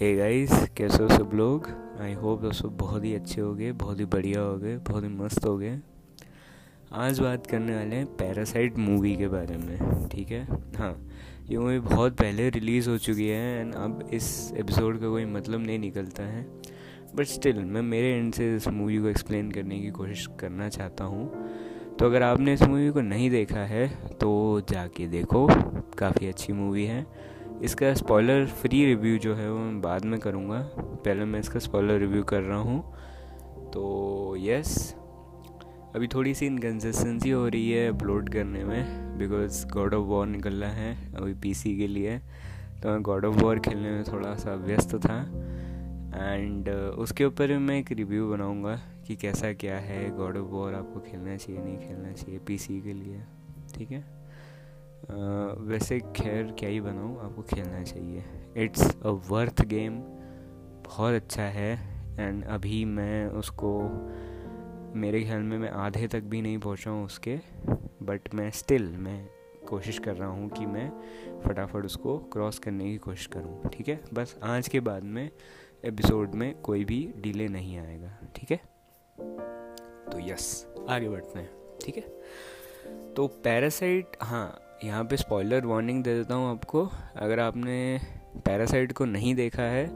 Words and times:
Hey 0.00 0.14
guys 0.16 0.50
कैसे 0.76 1.02
हो 1.02 1.08
सब 1.08 1.30
लोग? 1.34 1.66
आई 2.00 2.12
होप 2.14 2.44
आप 2.44 2.52
सब 2.52 2.76
बहुत 2.78 3.04
ही 3.04 3.14
अच्छे 3.14 3.40
हो 3.40 3.54
गए 3.54 3.70
बहुत 3.72 4.00
ही 4.00 4.04
बढ़िया 4.04 4.40
हो 4.40 4.56
गए 4.58 4.76
बहुत 4.78 5.04
ही 5.04 5.08
मस्त 5.08 5.44
हो 5.44 5.56
गए 5.58 5.78
आज 6.92 7.20
बात 7.20 7.46
करने 7.46 7.74
वाले 7.76 7.96
हैं 7.96 8.06
पैरासाइट 8.16 8.76
मूवी 8.78 9.14
के 9.16 9.28
बारे 9.28 9.56
में, 9.56 10.08
ठीक 10.08 10.30
है? 10.30 10.42
हाँ 10.76 10.94
ये 11.50 11.58
मूवी 11.58 11.78
बहुत 11.78 12.16
पहले 12.16 12.48
रिलीज़ 12.50 12.88
हो 12.90 12.96
चुकी 12.98 13.26
है 13.28 13.60
एंड 13.60 13.74
अब 13.74 14.08
इस 14.12 14.52
एपिसोड 14.56 15.00
का 15.00 15.08
कोई 15.08 15.24
मतलब 15.24 15.66
नहीं 15.66 15.78
निकलता 15.78 16.22
है। 16.22 16.42
बट 17.14 17.26
स्टिल 17.26 17.58
मैं 17.58 17.82
मेरे 17.82 18.12
एंड 18.12 18.32
से 18.34 18.54
इस 18.56 18.68
मूवी 18.68 18.98
को 18.98 19.08
एक्सप्लेन 19.08 19.50
करने 19.50 19.78
की 19.78 19.90
कोशिश 19.90 20.28
करना 20.40 20.68
चाहता 20.68 21.04
हूँ। 21.04 21.26
तो 21.98 22.06
अगर 22.06 22.22
आपने 22.22 22.52
इस 22.52 22.62
मूवी 22.62 22.90
को 22.90 23.00
नहीं 23.00 23.30
देखा 23.30 23.64
है 23.66 23.88
तो 24.20 24.60
जाके 24.70 25.06
देखो, 25.08 25.46
काफ़ी 25.98 26.26
अच्छी 26.26 26.52
मूवी 26.52 26.84
है। 26.84 27.06
इसका 27.62 27.94
स्पॉइलर 27.94 28.46
फ्री 28.46 28.84
रिव्यू 28.86 29.18
जो 29.18 29.34
है 29.34 29.52
वो 29.52 29.58
मैं 29.58 29.80
बाद 29.80 30.04
में 30.04 30.20
करूँगा। 30.20 30.60
पहले 30.78 31.24
मैं 31.24 31.40
इसका 31.40 31.58
स्पॉइलर 31.58 31.98
रिव्यू 31.98 32.22
कर 32.22 32.40
रहा 32.40 32.58
हूँ। 32.58 32.80
तो 33.70 34.36
यस 34.38 34.94
अभी 35.94 36.08
थोड़ी 36.08 36.34
सी 36.34 36.46
इनकन्सिस्टेंसी 36.46 37.30
हो 37.30 37.48
रही 37.48 37.70
है 37.70 37.88
अपलोड 37.88 38.28
करने 38.28 38.64
में 38.64 39.18
बिकॉज़ 39.18 39.66
गॉड 39.66 39.94
ऑफ़ 39.94 40.04
वॉर 40.04 40.26
निकल 40.26 40.54
रहा 40.54 40.70
है 40.70 41.14
अभी 41.14 41.34
पीसी 41.34 41.76
के 41.76 41.86
लिए। 41.86 42.18
तो 42.82 42.88
मैं 42.88 43.02
गॉड 43.02 43.24
ऑफ़ 43.24 43.36
वॉर 43.36 43.58
खेलने 43.58 43.90
में 43.90 44.04
थोड़ा 44.04 44.34
सा 44.34 44.54
व्यस्त 44.54 44.94
था। 44.94 45.20
एंड 46.34 46.68
उसके 46.68 47.24
ऊपर 47.24 47.58
मैं 47.58 47.78
एक 47.78 47.92
रिव्यू 47.92 48.30
बनाऊँगा 48.30 48.80
कि 49.06 49.16
कैसा 49.16 49.52
क्या 49.52 49.78
है। 49.78 50.16
गॉड 50.16 50.36
ऑफ़ 50.36 50.46
वॉर 50.46 50.74
आपको 50.74 51.00
खेलना 51.00 51.36
चाहिए, 51.36 51.62
नहीं 51.62 51.78
खेलना 51.78 52.12
चाहिए 52.12 52.40
पीसी 52.46 52.80
के 52.80 52.92
लिए। 52.92 53.20
ठीक 53.74 53.90
है? 53.90 54.17
वैसे 55.60 56.00
खैर 56.00 56.54
क्या 56.58 56.68
ही 56.68 56.80
बनाऊँ 56.80 57.24
आपको 57.24 57.42
खेलना 57.42 57.82
चाहिए। 57.82 58.24
इट्स 58.56 58.96
अ 59.02 59.08
वर्थ 59.08 59.64
गेम 59.64 59.98
बहुत 60.86 61.14
अच्छा 61.14 61.42
है 61.42 61.78
एंड 62.20 62.44
अभी 62.44 62.84
मैं 62.84 63.26
उसको 63.26 63.80
मेरे 64.94 65.22
ख्याल 65.22 65.40
में 65.40 65.58
मैं 65.58 65.70
आधे 65.70 66.08
तक 66.08 66.20
भी 66.20 66.42
नहीं 66.42 66.58
पहुँचा 66.58 66.90
हूँ 66.90 67.04
उसके 67.04 67.38
बट 68.02 68.34
मैं 68.34 68.50
स्टिल 68.50 68.96
मैं 68.96 69.28
कोशिश 69.68 69.98
कर 69.98 70.16
रहा 70.16 70.28
हूँ 70.28 70.50
कि 70.50 70.66
मैं 70.66 70.90
फटाफट 71.44 71.84
उसको 71.84 72.18
क्रॉस 72.18 72.58
करने 72.58 72.84
की 72.84 72.96
कोशिश 72.96 73.26
करूँ 73.26 73.68
ठीक 73.68 73.88
है? 73.88 74.00
बस 74.14 74.38
आज 74.42 74.68
के 74.68 74.80
बाद 74.80 75.02
में 75.02 75.30
एपिसोड 75.84 76.34
में 76.34 76.60
कोई 76.60 76.84
भी 76.84 77.14
डिले 77.16 77.48
नहीं 77.48 77.78
आएगा 77.78 78.18
ठीक 78.36 78.50
है? 78.50 78.60
तो 80.12 80.18
यस 80.18 80.74
आगे 80.88 81.08
बढ़ते 81.08 81.38
हैं। 81.38 81.50
ठीक 81.80 81.96
है? 81.96 82.02
तो 83.14 83.26
पैरासाइट 83.26 84.16
हाँ 84.22 84.58
यहाँ 84.84 85.04
पे 85.04 85.16
स्पॉइलर 85.16 85.66
वार्निंग 85.66 86.04
दे 86.04 86.14
देता 86.14 86.34
हूँ 86.34 86.50
आपको। 86.50 86.90
अगर 87.16 87.40
आपने 87.40 88.00
पैरासाइट 88.36 88.92
को 88.92 89.04
नहीं 89.04 89.34
देखा 89.34 89.62
है 89.62 89.86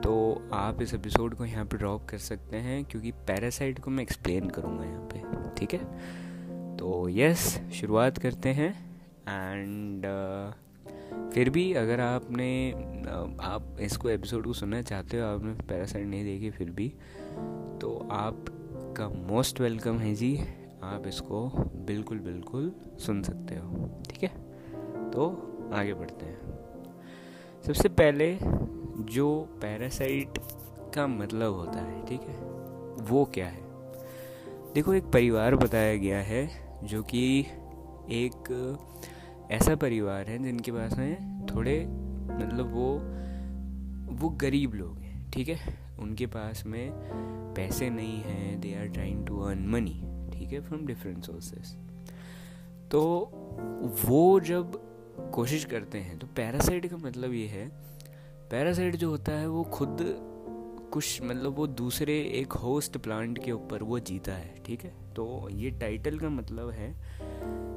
तो 0.00 0.42
आप 0.52 0.82
इस 0.82 0.94
एपिसोड 0.94 1.34
को 1.34 1.44
यहाँ 1.44 1.64
पे 1.64 1.76
ड्रॉप 1.76 2.08
कर 2.08 2.18
सकते 2.18 2.56
हैं 2.56 2.84
क्योंकि 2.84 3.10
पैरासाइट 3.10 3.78
को 3.78 3.90
मैं 3.90 4.02
एक्सप्लेन 4.02 4.50
करूँगा 4.50 4.84
यहाँ 4.84 5.08
पे 5.14 5.20
ठीक 5.56 5.74
है? 5.74 5.84
तो 6.76 7.08
यस 7.08 7.60
शुरुआत 7.72 8.18
करते 8.18 8.48
हैं 8.48 8.70
एंड 9.28 10.06
uh, 10.06 11.34
फिर 11.34 11.50
भी 11.50 11.72
अगर 11.72 12.00
आपने 12.00 12.72
uh, 12.72 13.40
आप 13.42 13.76
इसको 13.80 14.10
एपिसोड 14.10 14.44
को 14.44 14.52
सुनना 14.52 14.82
चाहते 14.82 15.20
हो 15.20 15.26
आपने 15.26 15.52
पैरासाइट 15.52 16.06
नहीं 16.06 16.24
देखी 16.24 16.50
फिर 16.50 16.70
भी 16.70 16.88
तो 17.80 18.08
आपका 18.10 19.08
मोस्ट 19.08 19.60
वेलकम 19.60 19.98
है 19.98 20.14
जी। 20.14 20.46
आप 20.84 21.06
इसको 21.06 21.48
बिल्कुल 21.86 22.18
बिल्कुल 22.18 22.72
सुन 22.98 23.22
सकते 23.22 23.54
हो, 23.54 24.02
ठीक 24.10 24.22
है? 24.22 24.28
तो 25.10 25.26
आगे 25.74 25.94
बढ़ते 25.94 26.26
हैं। 26.26 26.54
सबसे 27.66 27.88
पहले 27.88 28.38
जो 29.12 29.48
पैरासाइट 29.62 30.38
का 30.94 31.06
मतलब 31.06 31.52
होता 31.54 31.80
है, 31.80 32.06
ठीक 32.06 32.20
है, 32.20 32.36
वो 33.04 33.24
क्या 33.24 33.46
है? 33.46 33.62
देखो, 34.74 34.94
एक 34.94 35.04
परिवार 35.04 35.56
बताया 35.56 35.96
गया 35.96 36.18
है 36.18 36.48
जो 36.84 37.02
कि 37.02 37.40
एक 38.10 38.78
ऐसा 39.50 39.74
परिवार 39.76 40.26
है 40.26 40.38
जिनके 40.38 40.72
पास 40.72 40.98
में 40.98 41.46
थोड़े 41.46 41.86
मतलब 42.34 42.72
वो 42.74 42.98
वो 44.14 44.28
गरीब 44.28 44.74
लोग 44.74 44.98
हैं, 44.98 45.30
ठीक 45.30 45.48
है? 45.48 45.78
उनके 45.98 46.26
पास 46.26 46.66
में 46.66 46.90
पैसे 47.56 47.90
नहीं 47.90 48.22
हैं 48.22 48.60
they 48.60 48.74
are 48.74 48.86
trying 48.86 49.26
to 49.26 49.40
earn 49.40 49.66
money 49.68 50.00
ठीक 50.44 50.52
है 50.52 50.60
फ्रॉम 50.60 50.86
डिफरेंट 50.86 51.24
सोर्सेस 51.24 51.76
तो 52.90 53.30
वो 54.04 54.40
जब 54.40 54.82
कोशिश 55.32 55.64
करते 55.64 55.98
हैं 55.98 56.18
तो 56.18 56.26
पैरासाइट 56.26 56.86
का 56.86 56.96
मतलब 56.96 57.32
ये 57.32 57.46
है 57.46 57.68
पैरासाइट 58.50 58.96
जो 58.96 59.10
होता 59.10 59.32
है 59.32 59.46
वो 59.46 59.62
खुद 59.62 59.96
कुछ 60.92 61.22
मतलब 61.22 61.54
वो 61.54 61.66
दूसरे 61.66 62.20
एक 62.20 62.52
होस्ट 62.52 62.98
प्लांट 62.98 63.44
के 63.44 63.52
ऊपर 63.52 63.82
वो 63.82 63.98
जीता 63.98 64.32
है, 64.32 64.54
ठीक 64.66 64.82
है? 64.82 64.94
तो 65.16 65.48
ये 65.52 65.70
टाइटल 65.70 66.18
का 66.18 66.28
मतलब 66.28 66.70
है, 66.70 66.94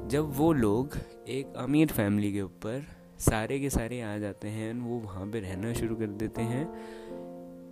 जब 0.07 0.37
वो 0.37 0.53
लोग 0.53 0.97
एक 1.27 1.53
अमीर 1.57 1.87
फैमिली 1.87 2.33
के 2.33 2.41
ऊपर 2.41 2.85
सारे 3.19 3.59
के 3.59 3.69
सारे 3.69 4.01
आ 4.01 4.17
जाते 4.17 4.47
हैं 4.47 4.73
वो 4.73 4.99
वहाँ 4.99 5.27
पे 5.31 5.39
रहना 5.39 5.73
शुरू 5.73 5.95
कर 5.95 6.07
देते 6.07 6.41
हैं 6.41 6.65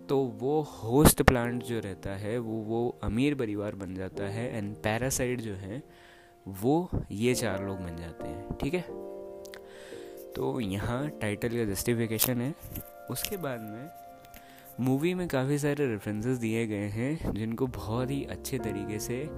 तो 0.09 0.19
वो 0.19 0.61
होस्ट 0.61 1.21
प्लांट 1.21 1.63
जो 1.63 1.79
रहता 1.79 2.09
है, 2.09 2.37
वो 2.37 2.53
वो 2.53 2.99
अमीर 3.03 3.35
परिवार 3.35 3.75
बन 3.75 3.95
जाता 3.95 4.23
है 4.23 4.57
एंड 4.57 4.75
पैरासाइट 4.75 5.41
जो 5.41 5.53
है, 5.53 5.83
वो 6.47 6.89
ये 7.11 7.35
चार 7.35 7.65
लोग 7.65 7.79
बन 7.79 7.95
जाते 7.97 8.27
हैं, 8.27 8.57
ठीक 8.57 8.73
है? 8.73 8.81
तो 10.33 10.59
यहाँ 10.59 11.09
टाइटल 11.09 11.49
का 11.49 11.65
जस्टिफिकेशन 11.65 12.41
है। 12.41 12.55
उसके 13.09 13.37
बाद 13.37 13.59
में 13.59 13.89
मूवी 14.79 15.13
में 15.13 15.27
काफ़ी 15.27 15.57
सारे 15.57 15.87
रेफरेंसेस 15.87 16.37
दिए 16.37 16.67
गए 16.67 16.87
हैं, 16.87 17.33
जिनको 17.33 17.67
बहुत 17.67 18.11
ही 18.11 18.23
अच्छे 18.23 18.59
तरीके 18.59 18.99
से 18.99 19.29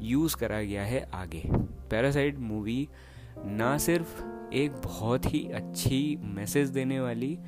यूज़ 0.00 0.36
करा 0.36 0.62
गया 0.62 0.84
है 0.84 1.10
आगे। 1.14 1.42
पैरासाइट 1.90 2.38
मूवी 2.38 2.88
ना 3.44 3.78
सिर्फ़ 3.78 4.22
एक 4.52 4.72
बहुत 4.72 5.34
ही 5.34 5.52
अच्छी 5.52 6.18
मैसेज 6.22 6.68
देने 6.68 7.00
वाली 7.00 7.38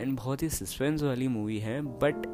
एंड 0.00 0.16
बहुत 0.16 0.42
ही 0.42 0.48
सस्पेंस 0.48 1.02
वाली 1.02 1.28
मूवी 1.28 1.58
है, 1.58 1.80
बट 1.80 2.26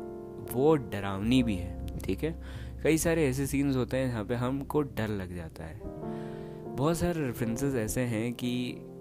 वो 0.53 0.75
डरावनी 0.77 1.43
भी 1.43 1.55
है, 1.57 1.99
ठीक 1.99 2.23
है? 2.25 2.35
कई 2.83 2.99
सारे 2.99 3.27
ऐसे 3.29 3.47
सीन्स 3.47 3.77
होते 3.77 3.97
हैं 3.97 4.11
जहाँ 4.11 4.25
पे 4.25 4.35
हमको 4.35 4.83
डर 4.83 5.09
लग 5.09 5.35
जाता 5.37 5.65
है। 5.65 5.81
बहुत 6.77 6.97
सारे 6.97 7.27
रेफरेंसेस 7.27 7.75
ऐसे 7.75 8.01
हैं 8.01 8.33
कि 8.33 8.53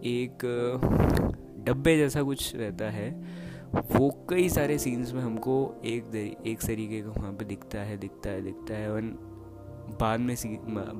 एक 0.05 0.45
डब्बे 1.65 1.97
जैसा 1.97 2.23
कुछ 2.23 2.55
रहता 2.55 2.89
है, 2.89 3.09
वो 3.91 4.09
कई 4.29 4.49
सारे 4.49 4.77
सीन्स 4.77 5.13
में 5.13 5.21
हमको 5.21 5.81
एक 5.85 6.15
एक 6.47 6.61
तरीके 6.61 7.01
का 7.01 7.09
वहाँ 7.09 7.33
पे 7.33 7.45
दिखता 7.45 7.79
है 7.79 7.97
दिखता 7.97 8.29
है 8.29 8.41
दिखता 8.41 8.73
है, 8.73 8.91
और 8.91 9.01
बाद 10.01 10.19
में 10.19 10.35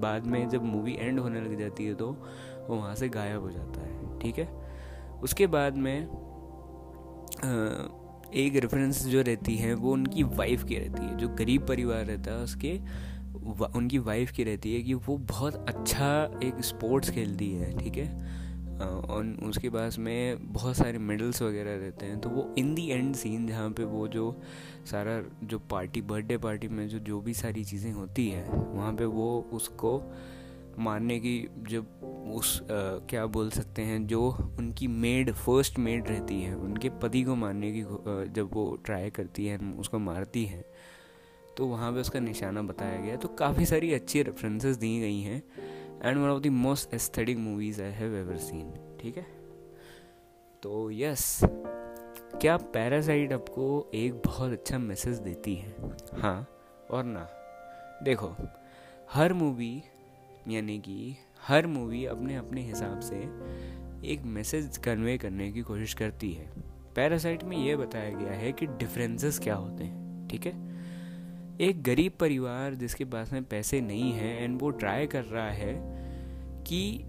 बाद 0.02 0.25
में 0.28 0.50
जब 0.50 0.63
मूवी 0.63 0.96
एंड 1.00 1.19
होने 1.19 1.41
लग 1.41 1.59
जाती 1.59 1.85
है 1.85 1.94
तो 1.94 2.07
वो 2.69 2.75
वहाँ 2.75 2.96
से 2.96 3.09
गायब 3.09 3.41
हो 3.41 3.52
जाता 3.52 3.81
है, 3.81 4.19
ठीक 4.19 4.38
है? 4.38 4.47
उसके 5.23 5.47
बाद 5.47 5.78
में 5.78 6.07
एक 7.44 8.56
रेफरेंस 8.56 9.06
जो 9.06 9.22
रहती 9.22 9.56
है, 9.56 9.74
वो 9.74 9.94
उनकी 9.94 10.24
वाइफ 10.24 10.64
की 10.64 10.76
रहती 10.76 11.06
है, 11.06 11.18
जो 11.18 11.28
गरीब 11.30 11.68
परिवार 11.68 12.06
रहता 12.06 12.31
है, 12.31 12.38
उसके 12.38 12.80
उनकी 13.78 13.98
वाइफ 13.98 14.31
की 14.31 14.44
रहती 14.44 14.74
है 14.76 14.81
कि 14.81 14.94
वो 14.94 15.18
बहुत 15.18 15.56
अच्छा 15.70 16.40
एक 16.44 16.64
स्पोर्ट्स 16.64 17.09
खेलती 17.09 17.52
है, 17.52 17.78
ठीक 17.78 17.98
है? 17.98 18.08
और 18.84 19.26
उसके 19.44 19.70
पास 19.70 19.98
में 20.00 20.53
बहुत 20.53 20.76
सारे 20.78 20.98
मेडल्स 21.00 21.42
वगैरह 21.42 21.76
रहते 21.76 22.06
हैं 22.06 22.20
तो 22.20 22.30
वो 22.30 22.53
इन 22.58 22.74
दी 22.76 22.88
एंड 22.88 23.16
सीन 23.16 23.48
जहाँ 23.48 23.70
पे 23.70 23.84
वो 23.84 24.08
जो 24.08 24.42
सारा, 24.92 25.22
जो 25.44 25.59
पार्टी 25.59 26.02
बर्थडे 26.02 26.38
पार्टी 26.38 26.68
में 26.68 26.88
जो 26.90 27.00
जो 27.00 27.20
भी 27.22 27.34
सारी 27.34 27.64
चीज़ें 27.64 27.92
होती 27.92 28.28
है, 28.30 28.44
वहाँ 28.50 28.94
पे 28.94 29.06
वो 29.06 29.50
उसको 29.53 29.98
मारने 30.79 31.19
की 31.19 31.47
जब 31.69 31.85
उस 32.35 32.61
आ, 32.61 32.66
क्या 33.09 33.25
बोल 33.25 33.50
सकते 33.50 33.81
हैं 33.81 34.07
जो 34.07 34.29
उनकी 34.59 34.88
मेड 34.88 35.31
फ़र्स्ट 35.31 35.79
मेड 35.79 36.08
रहती 36.08 36.41
है 36.41 36.55
उनके 36.55 36.90
पति 36.90 37.23
को 37.23 37.35
मारने 37.35 37.72
की 37.72 37.81
जब 38.31 38.49
वो 38.53 38.75
ट्राई 38.75 39.09
करती 39.09 39.46
है 39.46 39.58
उसको 39.58 39.99
मारती 39.99 40.46
है 40.46 40.66
तो 41.58 41.67
वहाँ 41.67 41.93
पे 41.93 41.99
उसका 41.99 42.20
निशाना 42.20 42.61
बताया 42.61 43.02
गया। 43.02 43.16
तो 43.16 43.28
काफ़ी 43.28 43.66
सारी 43.66 43.93
अच्छी 43.93 44.22
रेफरेंसेस 44.23 44.78
दी 44.78 44.99
गई 44.99 45.22
हैं 45.22 45.43
and 46.03 46.17
one 46.17 46.29
of 46.29 46.41
the 46.41 46.47
most 46.47 46.93
aesthetic 46.93 47.37
movies 47.37 47.81
I 47.81 47.91
have 47.91 48.16
ever 48.16 48.37
seen 48.37 48.97
ठीक 49.02 49.17
है? 49.17 49.26
तो 50.64 50.91
यस 50.91 51.40
क्या 52.41 52.58
पैरासाइट 52.58 53.34
आपको 53.34 53.91
एक 53.93 54.14
बहुत 54.14 54.52
अच्छा 54.52 54.78
मैसेज 54.78 55.17
देती 55.17 55.55
है? 55.55 55.76
हाँ 56.14 56.47
और 56.91 57.03
ना। 57.03 57.29
देखो 58.03 58.35
हर 59.14 59.34
मूवी 59.34 59.84
यानी 60.47 60.79
कि 60.79 61.16
हर 61.47 61.67
मूवी 61.67 62.05
अपने 62.05 62.35
अपने 62.35 62.61
हिसाब 62.61 62.99
से 62.99 63.16
एक 64.07 64.22
मैसेज 64.25 64.78
कन्वे 64.78 65.17
करने 65.17 65.51
की 65.51 65.61
कोशिश 65.61 65.93
करती 65.93 66.31
है। 66.31 66.49
पैरासाइट 66.95 67.43
में 67.43 67.57
यह 67.57 67.78
बताया 67.78 68.09
गया 68.09 68.31
है 68.31 68.51
कि 68.51 68.66
डिफरेंसेस 68.66 69.40
क्या 69.40 69.55
होते 69.55 69.84
हैं, 69.84 70.28
ठीक 70.28 70.45
है? 70.45 70.73
एक 71.61 71.84
गरीब 71.84 72.11
परिवार 72.19 72.73
जिसके 72.73 73.05
पास 73.05 73.34
में 73.34 73.43
पैसे 73.43 73.81
नहीं 73.81 74.11
है 74.11 74.43
एंड 74.43 74.61
वो 74.61 74.69
ट्राई 74.69 75.07
कर 75.07 75.23
रहा 75.23 75.51
है 75.51 75.73
कि 76.63 77.01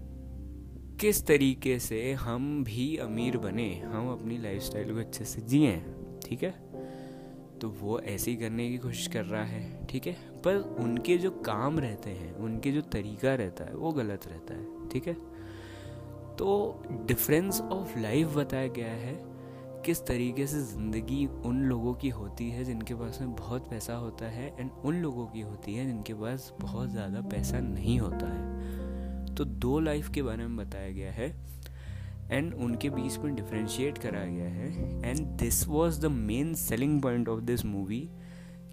किस 1.01 1.25
तरीके 1.27 1.79
से 1.79 2.13
हम 2.13 2.63
भी 2.63 2.97
अमीर 2.97 3.37
बने, 3.37 3.79
हम 3.79 4.11
अपनी 4.11 4.37
लाइफस्टाइल 4.37 4.93
को 4.93 4.99
अच्छे 4.99 5.25
से 5.25 5.41
जिए, 5.41 5.83
ठीक 6.25 6.43
है? 6.43 6.51
तो 7.59 7.69
वो 7.69 7.99
ऐसे 7.99 8.31
ही 8.31 8.37
करने 8.37 8.69
की 8.69 8.77
कोशिश 8.77 9.07
कर 9.07 9.25
रहा 9.25 9.43
है, 9.43 9.85
ठीक 9.85 10.07
है? 10.07 10.34
पर 10.45 10.57
उनके 10.79 11.17
जो 11.17 11.31
काम 11.45 11.79
रहते 11.79 12.09
हैं, 12.09 12.33
उनके 12.35 12.71
जो 12.71 12.81
तरीका 12.81 13.35
रहता 13.35 13.63
है, 13.63 13.75
वो 13.75 13.91
गलत 13.91 14.27
रहता 14.27 14.53
है, 14.53 14.89
ठीक 14.89 15.07
है? 15.07 15.13
तो 16.37 16.83
डिफरेंस 17.07 17.61
ऑफ़ 17.61 17.97
लाइफ 17.99 18.35
बताया 18.37 18.67
गया 18.67 18.91
है 18.91 19.13
किस 19.85 20.05
तरीके 20.05 20.45
से 20.47 20.59
ज़िंदगी 20.61 21.25
उन 21.45 21.61
लोगों 21.61 21.93
की 21.93 22.09
होती 22.09 22.49
है 22.49 22.63
जिनके 22.63 22.93
पास 22.93 23.17
में 23.21 23.35
बहुत 23.35 23.69
पैसा 23.69 23.95
होता 23.95 24.25
है 24.25 24.47
एंड 24.59 24.71
उन 24.85 24.95
लोगों 24.95 25.25
की 25.25 25.41
होती 25.41 25.73
है 25.73 25.85
जिनके 25.85 26.13
पास 26.13 26.51
बहुत 26.61 26.89
ज़्यादा 26.89 27.21
पैसा 27.21 27.59
नहीं 27.59 27.99
होता 27.99 28.27
है। 28.27 29.35
तो 29.35 29.45
दो 29.45 29.79
लाइफ 29.79 30.09
के 30.09 30.21
बारे 30.21 30.47
में 30.47 30.57
बताया 30.57 30.91
गया 30.91 31.11
है 31.11 31.27
एंड 32.31 32.53
उनके 32.53 32.89
बीच 32.89 33.17
में 33.17 33.35
डिफ्रेंशिएट 33.35 33.97
कराया 33.97 34.31
गया 34.31 34.49
है 34.49 35.09
and 35.09 35.19
this 35.37 35.67
was 35.67 36.01
the 36.01 36.11
main 36.11 36.53
selling 36.53 37.01
point 37.01 37.29
of 37.29 37.41
this 37.41 37.65
movie 37.65 38.07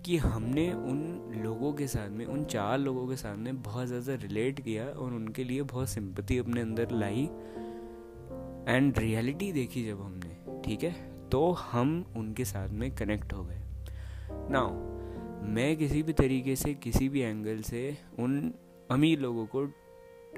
कि 0.07 0.17
हमने 0.17 0.73
उन 0.73 1.33
लोगों 1.45 1.73
के 1.73 1.87
साथ 1.87 2.09
में 2.09 2.27
उन 2.27 2.45
चार 2.45 2.79
लोगों 2.79 3.07
के 3.07 3.35
में 3.35 3.63
बहुत 3.63 3.87
ज़्यादा 3.87 4.15
रिलेट 4.15 4.61
किया 4.61 4.85
और 4.85 5.13
उनके 5.13 5.45
लिए 5.45 5.63
बहुत 5.63 5.89
सिंपति 5.89 6.39
अपने 6.39 6.61
अंदर 6.61 6.91
लाई 6.91 7.29
एंड 8.69 8.99
रियलिटी 8.99 9.53
देखी 9.53 9.87
जब 9.87 10.01
हमने, 10.01 10.63
ठीक 10.63 10.83
है? 10.83 11.13
तो 11.29 11.53
हम 11.53 12.15
उनके 12.17 12.45
साथ 12.45 12.69
में 12.69 12.95
कनेक्ट 12.95 13.33
हो 13.33 13.45
गए। 13.45 13.61
नाउ 14.51 14.71
मैं 15.49 15.77
किसी 15.77 16.03
भी 16.03 16.13
तरीके 16.13 16.57
से, 16.57 16.75
किसी 16.75 17.09
भी 17.09 17.21
एंगल 17.21 17.61
से 17.61 17.99
उन 18.19 18.55
अमीर 18.91 19.21
लोगों 19.21 19.47
को 19.47 19.65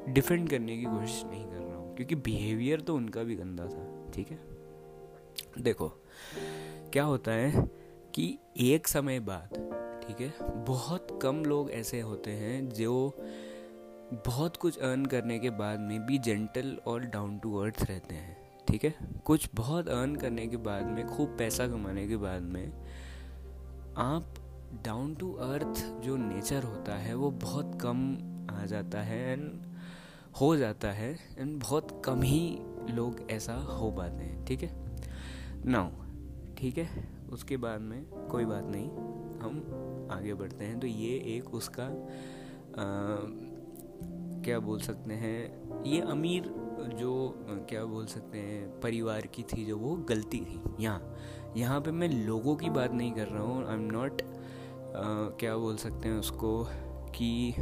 डिफेंड 0.08 0.50
करने 0.50 0.76
की 0.76 0.84
कोशिश 0.84 1.24
नहीं 1.26 1.44
कर 1.44 1.56
रहा 1.56 1.76
हूँ, 1.76 1.96
क्योंकि 1.96 2.14
बिहेवियर 2.14 2.80
तो 2.80 2.96
उनका 2.96 3.22
भी 3.22 3.34
गंदा 3.34 3.66
था, 3.66 4.12
ठीक 4.14 4.30
है? 4.30 4.38
देखो, 5.58 5.88
क्या 6.92 7.04
होता 7.04 7.32
है 7.32 7.83
कि 8.14 8.38
एक 8.56 8.88
समय 8.88 9.20
बाद, 9.20 9.48
ठीक 10.06 10.20
है, 10.20 10.34
बहुत 10.64 11.18
कम 11.22 11.44
लोग 11.44 11.70
ऐसे 11.70 12.00
होते 12.00 12.30
हैं 12.30 12.68
जो 12.68 13.16
बहुत 14.26 14.56
कुछ 14.56 14.78
अर्न 14.78 15.06
करने 15.06 15.38
के 15.38 15.50
बाद 15.50 15.80
में 15.80 16.06
भी 16.06 16.18
जेंटल 16.18 16.78
और 16.86 17.00
डाउन 17.00 17.38
टू 17.38 17.56
अर्थ 17.56 17.82
रहते 17.82 18.14
हैं, 18.14 18.36
ठीक 18.68 18.84
है? 18.84 18.94
कुछ 19.24 19.48
बहुत 19.54 19.88
अर्न 19.88 20.16
करने 20.16 20.46
के 20.46 20.56
बाद 20.56 20.84
में, 20.84 21.06
खूब 21.06 21.36
पैसा 21.38 21.66
कमाने 21.66 22.08
के 22.08 22.16
बाद 22.16 22.42
में, 22.42 22.72
आप 23.96 24.34
डाउन 24.84 25.14
टू 25.14 25.32
अर्थ 25.32 25.84
जो 26.02 26.16
नेचर 26.16 26.62
होता 26.62 26.94
है, 26.94 27.14
वो 27.14 27.30
बहुत 27.30 27.78
कम 27.82 28.18
आ 28.50 28.66
जाता 28.66 29.00
है 29.00 29.32
एंड 29.32 29.62
हो 30.40 30.56
जाता 30.56 30.88
है 30.88 31.18
एंड 31.38 31.60
बहुत 31.60 32.02
कम 32.04 32.22
ही 32.22 32.58
लोग 32.90 33.30
ऐसा 33.30 33.54
हो 33.54 33.90
पाते 33.90 34.24
हैं, 34.24 34.44
ठीक 34.44 34.62
है? 34.62 34.72
नाउ 35.66 35.90
ठीक 36.58 36.78
है? 36.78 37.13
उसके 37.34 37.56
बाद 37.56 37.80
में 37.80 38.04
कोई 38.30 38.44
बात 38.44 38.64
नहीं 38.66 38.88
हम 39.40 40.08
आगे 40.12 40.34
बढ़ते 40.34 40.64
हैं। 40.64 40.78
तो 40.80 40.86
ये 40.86 41.10
एक 41.36 41.54
उसका 41.54 41.84
आ, 41.84 42.86
क्या 44.44 44.58
बोल 44.60 44.80
सकते 44.80 45.14
हैं 45.14 45.84
ये 45.84 46.00
अमीर 46.02 46.42
जो 46.98 47.12
क्या 47.68 47.84
बोल 47.84 48.06
सकते 48.06 48.38
हैं 48.38 48.80
परिवार 48.80 49.26
की 49.26 49.42
थी 49.42 49.64
जो 49.64 49.76
वो 49.78 49.94
गलती 50.08 50.40
थी। 50.40 50.60
यहाँ 50.80 51.14
यहाँ 51.56 51.80
पे 51.80 51.90
मैं 51.90 52.08
लोगों 52.26 52.54
की 52.56 52.70
बात 52.70 52.92
नहीं 52.92 53.12
कर 53.12 53.28
रहा 53.28 53.42
हूँ। 53.42 53.66
आई 53.66 53.74
एम 53.74 53.90
नॉट 53.92 54.22
क्या 55.38 55.56
बोल 55.56 55.76
सकते 55.76 56.08
हैं 56.08 56.18
उसको 56.18 56.52
कि 57.16 57.54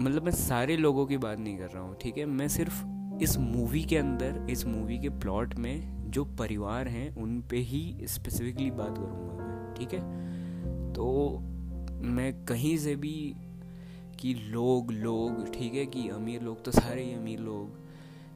मतलब 0.00 0.22
मैं 0.22 0.32
सारे 0.32 0.76
लोगों 0.76 1.06
की 1.06 1.16
बात 1.18 1.38
नहीं 1.38 1.58
कर 1.58 1.68
रहा 1.68 1.82
हूँ 1.82 1.96
ठीक 2.00 2.18
है? 2.18 2.24
मैं 2.26 2.48
सिर्फ़ 2.48 2.84
इस 3.22 3.36
मूवी 3.38 3.82
के 3.84 3.96
अंदर 3.96 4.46
इस 4.50 4.66
मूवी 4.66 4.98
के 4.98 5.08
प्लॉट 5.08 5.54
में 5.54 5.95
जो 6.06 6.24
परिवार 6.24 6.88
हैं, 6.88 7.14
उन 7.14 7.40
पे 7.40 7.56
ही 7.56 7.96
स्पेसिफिकली 8.02 8.70
बात 8.70 8.98
करूँगा 8.98 9.34
मैं, 9.34 9.74
ठीक 9.74 9.92
है? 9.92 10.00
तो 10.92 11.38
मैं 12.02 12.44
कहीं 12.44 12.78
से 12.78 12.96
भी 12.96 13.34
कि 14.20 14.34
लोग 14.34 14.90
लोग, 14.90 15.52
ठीक 15.52 15.74
है 15.74 15.86
कि 15.86 16.08
अमीर 16.08 16.42
लोग 16.42 16.64
तो 16.64 16.70
सारे 16.70 17.04
ही 17.04 17.14
अमीर 17.14 17.38
लोग, 17.38 17.78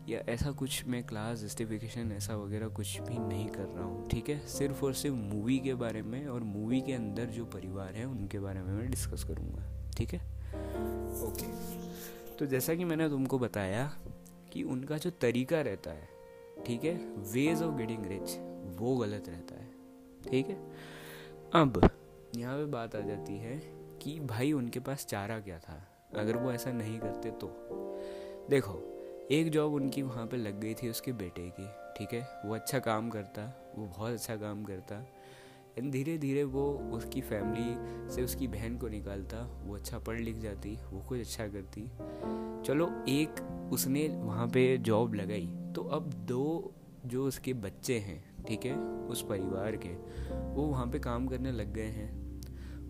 या 0.09 0.19
ऐसा 0.29 0.51
कुछ 0.51 0.87
मैं 0.87 1.05
क्लास 1.05 1.39
जस्टिफिकेशन 1.39 2.13
ऐसा 2.13 2.37
वगैरह 2.37 2.69
कुछ 2.69 3.01
भी 3.01 3.19
नहीं 3.19 3.49
कर 3.49 3.65
रहा 3.65 3.85
हूँ, 3.85 4.09
ठीक 4.09 4.29
है? 4.29 4.39
सिर्फ़ 4.47 4.85
और 4.85 4.95
सिर्फ़ 4.95 5.17
मूवी 5.17 5.59
के 5.59 5.75
बारे 5.75 6.03
में 6.03 6.27
और 6.27 6.41
मूवी 6.41 6.81
के 6.81 6.93
अंदर 6.93 7.27
जो 7.27 7.45
परिवार 7.45 7.95
है, 7.95 8.05
उनके 8.05 8.39
बारे 8.39 8.63
में 8.63 8.73
मैं 8.73 8.91
डिस्कस 8.91 9.25
करूँगा, 9.25 9.91
ठीक 9.97 10.15
है? 10.15 10.21
ओके 11.23 11.47
तो 12.37 12.47
जैसा 12.47 12.75
कि 12.75 12.85
मैंने 12.85 13.09
तुमको 13.09 13.39
बताया 13.39 13.93
कि 14.53 14.63
उनका 14.63 14.99
जो 14.99 15.11
तरीका 15.11 15.61
रहता 15.61 15.91
है 15.91 16.20
ठीक 16.67 16.85
है? 16.85 16.95
वेज 17.33 17.63
ऑफ़ 17.63 17.75
गेटिंग 17.75 18.07
रिच 18.07 18.39
वो 18.81 18.97
गलत 18.97 19.29
रहता 19.29 19.55
है। 19.55 19.71
ठीक 20.31 20.47
है? 20.47 20.71
अब 21.55 21.91
यहाँ 22.37 22.59
पे 22.59 22.65
बात 22.65 22.97
आ 22.97 23.01
जाती 23.01 23.37
है 23.39 23.63
कि 24.03 24.21
भाई 24.21 24.53
उनके 24.53 24.81
पास 24.81 25.07
चारा 25.07 25.41
क्या 25.41 25.59
था? 25.59 25.89
अगर 26.17 26.37
वो 26.37 26.53
ऐसा 26.53 26.73
नहीं 26.73 27.01
करते 27.01 27.31
तो। 27.31 27.47
देखो, 28.51 28.87
एक 29.31 29.51
जॉब 29.51 29.75
उनकी 29.75 30.03
वहाँ 30.03 30.27
पे 30.27 30.37
लग 30.37 30.61
गई 30.61 30.75
थी 30.75 30.89
उसके 30.89 31.13
बेटे 31.13 31.53
की, 31.61 31.67
ठीक 31.97 32.13
है? 32.13 32.43
वो 32.45 32.55
अच्छा 32.55 32.79
काम 32.79 33.11
करता, 33.11 33.75
वो 33.79 33.87
बहुत 33.87 34.13
अच्छा 34.13 34.37
काम 34.37 34.65
करता। 34.65 35.07
एंड 35.79 35.93
धीरे 35.93 36.19
धीरे 36.19 36.45
वो 36.45 36.73
उसकी 36.73 37.21
फैमिली 37.21 37.77
से 38.15 38.23
उसकी 38.23 38.49
बहन 38.49 38.77
को 38.77 38.89
निकालता, 38.89 39.61
वो 39.65 39.75
अच्छा 39.75 39.99
पढ़ 39.99 40.21
लिख 40.21 40.37
जाती, 40.37 40.79
वो 40.93 41.03
कुछ 41.09 41.21
अच्छा 41.21 41.49
करती। 41.49 41.89
चलो, 42.63 42.91
एक 43.09 43.31
उसने 43.73 44.09
वहाँ 44.09 44.49
पे 44.49 44.79
जॉब 44.79 45.15
लगाई 45.15 45.49
तो 45.75 45.83
अब 45.83 46.13
दो 46.13 46.75
जो 47.07 47.27
उसके 47.27 47.53
बच्चे 47.53 47.99
हैं, 47.99 48.45
ठीक 48.45 48.65
है, 48.65 48.79
उस 48.81 49.23
परिवार 49.23 49.77
के, 49.77 49.89
वो 50.55 50.63
वहाँ 50.63 50.87
पे 50.87 50.99
काम 50.99 51.27
करने 51.27 51.53
लग 51.53 51.73
गए 51.73 51.89
हैं। 51.89 52.31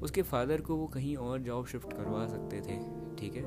उसके 0.00 0.22
फादर 0.22 0.60
को 0.60 0.76
वो 0.76 0.86
कहीं 0.86 1.16
और 1.16 1.40
जॉब 1.40 1.66
शिफ्ट 1.66 1.92
करवा 1.92 2.26
सकते 2.26 2.60
थे, 2.60 2.78
ठीक 3.16 3.34
है। 3.34 3.42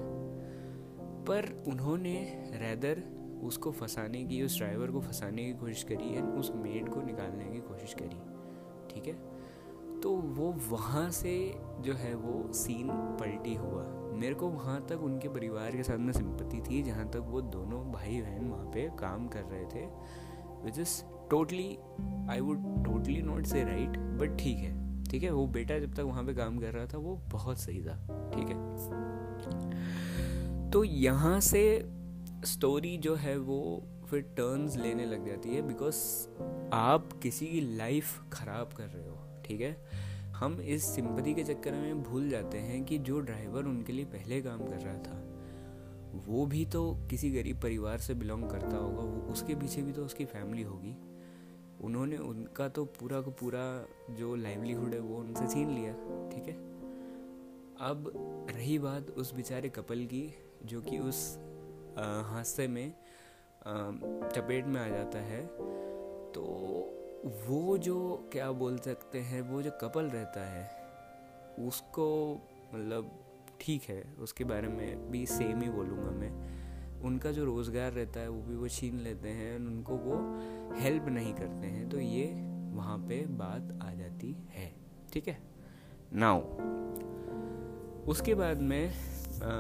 पर 1.26 1.64
उन्होंने 1.68 2.14
रैदर 2.54 3.04
उसको 3.44 3.72
फंसाने 3.72 4.24
की, 4.24 4.44
उस 4.44 4.58
ड्राइवर 4.58 4.92
को 4.92 5.02
फंसाने 5.02 5.44
की 5.44 5.54
कोशिश 5.54 5.84
करी 5.84 6.16
एंड 6.16 6.30
उस 6.30 6.52
मेड 6.56 6.90
को 6.90 7.02
निकालने 7.02 7.46
की 7.46 7.60
कोशिश 7.60 7.94
करी, 7.94 8.20
ठीक 8.94 9.08
है। 9.08 9.33
तो 10.04 10.10
वो 10.10 10.52
वहाँ 10.70 11.10
से 11.12 11.34
जो 11.80 11.94
है 11.94 12.14
वो 12.16 12.54
सीन 12.54 12.88
पलटी 13.20 13.54
हुआ। 13.56 13.84
मेरे 14.14 14.36
को 14.36 14.48
वहाँ 14.48 14.80
तक 14.90 15.04
उनके 15.04 15.30
परिवार 15.30 15.76
के 15.76 15.84
साथ 15.84 15.98
में 15.98 16.12
सिंपति 16.14 16.62
थी, 16.62 16.82
जहाँ 16.84 17.06
तक 17.10 17.24
वो 17.28 17.42
दोनों 17.42 17.80
भाई 17.92 18.22
बहन 18.22 18.50
वहाँ 18.50 18.66
पे 18.66 18.88
काम 19.00 19.28
कर 19.28 19.44
रहे 19.44 19.66
थे 19.66 19.86
which 20.66 20.80
is 20.80 21.02
totally 21.30 21.78
I 22.30 22.40
would 22.40 22.64
totally 22.86 23.22
not 23.22 23.46
say 23.46 23.64
right 23.64 23.98
but 24.20 24.38
ठीक 24.40 24.58
है। 24.58 24.72
ठीक 25.04 25.24
है, 25.24 25.32
वो 25.32 25.48
बेटा 25.48 25.80
जब 25.80 25.94
तक 25.94 26.00
वहाँ 26.00 26.24
पे 26.24 26.34
काम 26.34 26.58
कर 26.60 26.74
रहा 26.74 26.86
था, 26.86 26.98
वो 26.98 27.16
बहुत 27.32 27.60
सही 27.60 27.82
था। 27.82 27.96
ठीक 28.36 28.48
है। 28.48 28.56
तो 30.72 30.84
यहाँ 30.84 31.40
से 31.40 31.64
स्टोरी 32.46 32.98
जो 32.98 33.16
है 33.16 33.38
वो 33.38 33.60
फिर 34.10 34.22
टर्न्स 34.38 34.78
लेने 34.78 35.06
लग 35.06 35.28
जाती 35.28 35.56
है 35.56 35.62
बिकॉज़ 35.62 35.96
आप 36.74 37.10
किसी 37.24 37.48
की 37.48 37.62
लाइफ 37.78 38.22
ख़राब 38.34 38.70
कर 38.78 38.84
रहे 38.84 39.08
हो। 39.08 39.13
ठीक 39.46 39.62
है? 39.62 39.76
हम 40.34 40.60
इस 40.62 40.86
सिंपति 40.96 41.34
के 41.34 41.44
चक्कर 41.44 41.72
में 41.72 42.04
भूल 42.04 42.30
जाते 42.30 42.58
हैं 42.60 42.84
कि 42.86 42.98
जो 43.00 43.20
ड्राइवर 43.20 43.66
उनके 43.66 43.94
लिए 43.94 44.06
पहले 44.06 44.42
काम 44.42 44.66
कर 44.66 44.78
रहा 44.78 44.98
था, 44.98 45.22
वो 46.28 46.46
भी 46.46 46.66
तो 46.66 46.82
किसी 47.10 47.30
गरीब 47.32 47.62
परिवार 47.62 47.98
से 47.98 48.14
बिलोंग 48.14 48.50
करता 48.50 48.78
होगा, 48.78 49.04
वो 49.04 49.32
उसके 49.32 49.56
पीछे 49.56 49.82
भी 49.82 49.92
तो 49.92 50.06
उसकी 50.06 50.26
फैमिली 50.26 50.64
होगी। 50.64 50.96
उन्होंने 51.82 52.18
उनका 52.18 52.68
तो 52.68 52.86
पूरा 53.00 53.22
का 53.22 53.32
पूरा 53.32 53.64
जो 54.16 54.36
लाइवलीहुड 54.36 54.94
है, 54.94 55.00
वो 55.00 55.18
उनसे 55.18 55.48
छीन 55.48 55.70
लिया, 55.70 55.94
ठीक 56.30 56.48
है? 56.48 56.54
अब 57.82 58.12
रही 58.50 58.78
बात 58.80 59.10
उस 59.12 59.34
बेचारे 59.36 59.70
कपल 59.70 60.06
की, 60.06 60.28
जो 60.66 60.82
कि 60.82 61.00
उस 61.00 61.26
हादसे 62.28 62.68
में 62.68 62.94
चपेट 63.64 64.66
में 64.66 64.80
आ 64.82 64.88
जाता 64.88 65.20
है 65.22 65.46
तो 66.34 66.44
वो 67.26 67.78
जो 67.78 68.30
क्या 68.32 68.52
बोल 68.52 68.78
सकते 68.78 69.20
हैं 69.20 69.42
वो 69.42 69.62
जो 69.62 69.72
कपल 69.82 70.06
रहता 70.06 70.46
है 70.46 70.70
उसको 71.68 72.38
मतलब 72.74 73.12
ठीक 73.62 73.84
है 73.84 74.16
उसके 74.20 74.44
बारे 74.44 74.68
में 74.68 75.12
भी 75.12 75.26
सेम 75.26 75.62
ही 75.62 75.70
बोलूँगा 75.70 76.12
मैं। 76.12 76.64
उनका 77.02 77.32
जो 77.32 77.46
रोज़गार 77.46 77.92
रहता 77.92 78.20
है 78.20 78.30
वो 78.30 78.42
भी 78.42 78.56
वो 78.56 78.68
छीन 78.68 79.00
लेते 79.00 79.30
हैं 79.30 79.56
उनको 79.58 79.94
वो 79.96 80.16
हेल्प 80.76 81.06
नहीं 81.06 81.34
करते 81.34 81.68
हैं 81.68 81.90
तो 81.90 82.00
ये 82.00 82.26
वहाँ 82.76 82.98
पे 82.98 83.26
बात 83.26 83.80
आ 83.82 83.94
जाती 83.94 84.36
है 84.50 84.76
ठीक 85.14 85.28
है? 85.28 85.38
नाउ 86.14 86.40
उसके 88.12 88.36
बाद 88.36 88.62
में 88.62 88.90
आ, 88.90 89.54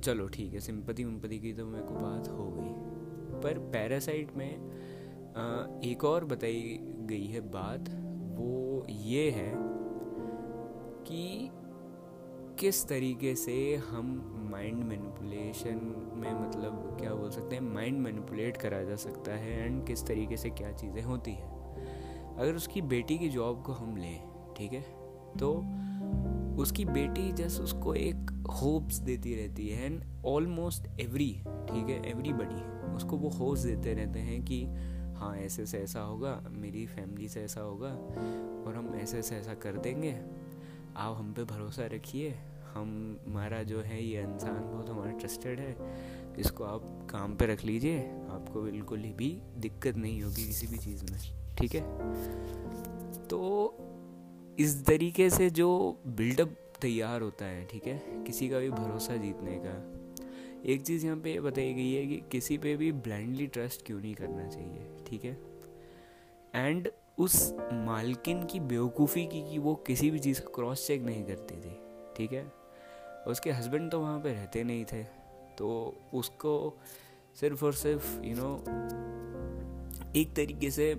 चलो 0.00 0.28
ठीक 0.28 0.54
है 0.54 0.60
सिंपति 0.60 1.04
विम्पति 1.04 1.38
की 1.38 1.52
तो 1.52 1.66
मेरे 1.66 1.84
को 1.84 1.94
बात 1.94 2.28
हो 2.28 2.50
गई 2.50 2.94
पर 3.40 3.58
पैरासाइट 3.58 4.36
में 4.36 4.84
एक 5.84 6.04
और 6.04 6.24
बताई 6.24 6.78
गई 6.82 7.26
है 7.26 7.40
बात, 7.40 7.88
वो 8.38 8.86
ये 8.90 9.30
है 9.30 9.52
कि 11.06 11.50
किस 12.58 12.88
तरीके 12.88 13.34
से 13.34 13.76
हम 13.76 14.30
माइंड 14.52 14.84
मैनिपुलेशन 14.84 15.80
में 16.16 16.48
मतलब 16.48 16.96
क्या 17.00 17.14
बोल 17.14 17.30
सकते 17.30 17.56
हैं 17.56 17.62
माइंड 17.62 17.98
मैनिपुलेट 17.98 18.56
करा 18.56 18.82
जा 18.82 18.96
सकता 18.96 19.32
है 19.32 19.66
एंड 19.66 19.86
किस 19.86 20.06
तरीके 20.06 20.36
से 20.36 20.50
क्या 20.50 20.72
चीज़ें 20.72 21.02
होती 21.02 21.30
हैं। 21.30 22.36
अगर 22.36 22.54
उसकी 22.54 22.82
बेटी 22.82 23.18
की 23.18 23.28
जॉब 23.28 23.62
को 23.62 23.72
हम 23.72 23.96
लें, 23.96 24.22
ठीक 24.56 24.72
है 24.72 24.84
तो 25.38 25.52
उसकी 26.62 26.84
बेटी 26.84 27.32
जस्ट 27.32 27.60
उसको 27.60 27.94
एक 27.94 28.30
होप्स 28.62 28.96
देती 28.96 29.34
रहती 29.34 29.68
है 29.68 29.86
एंड 29.86 30.04
ऑलमोस्ट 30.26 31.00
एवरी 31.00 31.32
ठीक 31.46 31.88
है 31.88 32.10
एवरीबडी 32.10 32.62
उसको 32.94 33.16
वो 33.16 33.28
होप्स 33.28 33.60
देते 33.60 33.94
रहते 33.94 34.18
हैं 34.18 34.42
कि 34.44 34.66
हाँ 35.14 35.36
ऐसे 35.36 35.66
से 35.66 35.78
ऐसा 35.78 36.00
होगा, 36.00 36.44
मेरी 36.50 36.86
फैमिली 36.86 37.28
से 37.28 37.44
ऐसा 37.44 37.60
होगा, 37.60 37.92
और 38.66 38.74
हम 38.76 38.94
ऐसे 38.94 39.22
से 39.22 39.36
ऐसा 39.36 39.54
कर 39.54 39.72
देंगे। 39.72 40.20
आप 40.96 41.16
हम 41.16 41.32
पे 41.32 41.44
भरोसा 41.44 41.86
रखिए। 41.86 42.34
हम, 42.74 43.18
हमारा 43.28 43.62
जो 43.62 43.80
है 43.80 44.04
ये 44.04 44.22
इंसान 44.22 44.70
बहुत 44.72 44.90
हमारा 44.90 45.10
ट्रस्टेड 45.10 45.60
है। 45.60 45.76
इसको 46.38 46.64
आप 46.64 47.08
काम 47.10 47.36
पे 47.36 47.46
रख 47.46 47.64
लीजिए। 47.64 48.00
आपको 48.08 48.62
बिल्कुल 48.62 48.98
भी 48.98 49.42
दिक्कत 49.56 49.96
नहीं 49.96 50.22
होगी 50.22 50.46
किसी 50.46 50.66
भी 50.66 50.78
चीज़ 50.78 51.12
में, 51.12 51.20
ठीक 51.56 51.74
है? 51.74 51.82
तो 53.28 53.74
इस 54.58 54.84
तरीके 54.86 55.30
से 55.30 55.50
जो 55.50 55.98
बिल्डअप 56.06 56.72
तैयार 56.80 57.20
होता 57.20 57.44
है, 57.44 57.64
ठीक 57.64 57.86
है? 57.86 58.24
किसी 58.24 58.48
का 58.48 58.58
भी 58.58 58.70
भरोसा 58.70 59.16
जीतने 59.16 59.62
का। 59.64 59.93
एक 60.64 60.82
चीज़ 60.82 61.06
यहाँ 61.06 61.18
पे 61.18 61.40
बताई 61.40 61.74
गई 61.74 61.92
है 61.92 62.06
कि 62.06 62.22
किसी 62.32 62.58
पे 62.58 62.76
भी 62.76 62.92
ब्लाइंडली 62.92 63.46
ट्रस्ट 63.46 63.86
क्यों 63.86 64.00
नहीं 64.00 64.14
करना 64.14 64.48
चाहिए 64.48 64.86
ठीक 65.06 65.24
है? 65.24 65.38
एंड 66.54 66.90
उस 67.18 67.54
मालकिन 67.72 68.44
की 68.44 68.60
बेवकूफ़ी 68.60 69.26
की 69.26 69.50
कि 69.50 69.58
वो 69.58 69.74
किसी 69.74 70.10
भी 70.10 70.18
चीज़ 70.18 70.40
का 70.40 70.52
क्रॉस 70.54 70.86
चेक 70.86 71.02
नहीं 71.02 71.24
करती 71.24 71.54
थी 71.54 71.76
ठीक 72.16 72.32
है? 72.32 72.52
उसके 73.26 73.50
हस्बैंड 73.50 73.90
तो 73.90 74.00
वहाँ 74.00 74.20
पे 74.20 74.32
रहते 74.32 74.64
नहीं 74.64 74.84
थे 74.84 75.02
तो 75.58 75.96
उसको 76.14 76.78
सिर्फ़ 77.40 77.64
और 77.64 77.72
सिर्फ़ 77.72 78.22
यू 78.22 78.34
you 78.34 78.44
नो 78.44 78.56
know, 78.56 80.16
एक 80.16 80.34
तरीके 80.36 80.70
से 80.70 80.94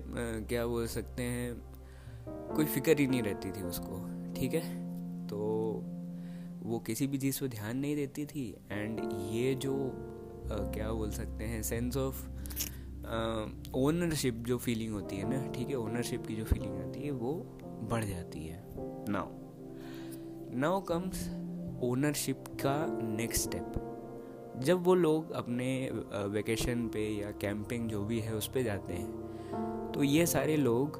क्या 0.48 0.66
बोल 0.66 0.86
सकते 0.86 1.22
हैं 1.22 1.54
कोई 2.56 2.64
फ़िक्र 2.64 2.98
ही 2.98 3.06
नहीं 3.06 3.22
रहती 3.22 3.50
थी 3.50 3.62
उसको 3.62 4.04
ठीक 4.34 4.54
है? 4.54 4.86
तो 5.26 5.38
वो 6.66 6.78
किसी 6.78 7.06
भी 7.06 7.18
चीज़ 7.18 7.40
पर 7.40 7.48
ध्यान 7.48 7.76
नहीं 7.76 7.96
देती 7.96 8.24
थी। 8.26 8.48
एंड 8.72 9.00
ये 9.32 9.54
जो 9.54 9.74
आ, 10.46 10.56
क्या 10.72 10.90
बोल 10.92 11.10
सकते 11.10 11.44
हैं 11.44 11.62
सेंस 11.62 11.96
ऑफ़ 11.96 12.24
ओनरशिप 13.76 14.34
जो 14.46 14.56
फीलिंग 14.58 14.92
होती 14.92 15.16
है 15.16 15.28
ना 15.30 15.46
ठीक 15.52 15.68
है 15.68 15.76
ओनरशिप 15.76 16.26
की 16.26 16.36
जो 16.36 16.44
फीलिंग 16.44 16.76
आती 16.78 17.00
है 17.00 17.10
वो 17.10 17.32
बढ़ 17.90 18.04
जाती 18.04 18.46
है। 18.46 18.62
नाउ 19.08 19.28
नाउ 20.58 20.80
कम्स 20.80 21.28
ओनरशिप 21.84 22.44
का 22.60 22.74
नेक्स्ट 23.02 23.48
स्टेप 23.48 23.72
जब 24.64 24.84
वो 24.84 24.94
लोग 24.94 25.30
अपने 25.32 25.68
वेकेशन 26.32 26.86
पे 26.88 27.08
या 27.10 27.30
कैंपिंग 27.40 27.88
जो 27.88 28.02
भी 28.04 28.20
है 28.20 28.34
उस 28.34 28.48
पर 28.48 28.62
जाते 28.62 28.92
हैं 28.92 29.92
तो 29.94 30.02
ये 30.02 30.26
सारे 30.26 30.56
लोग 30.56 30.98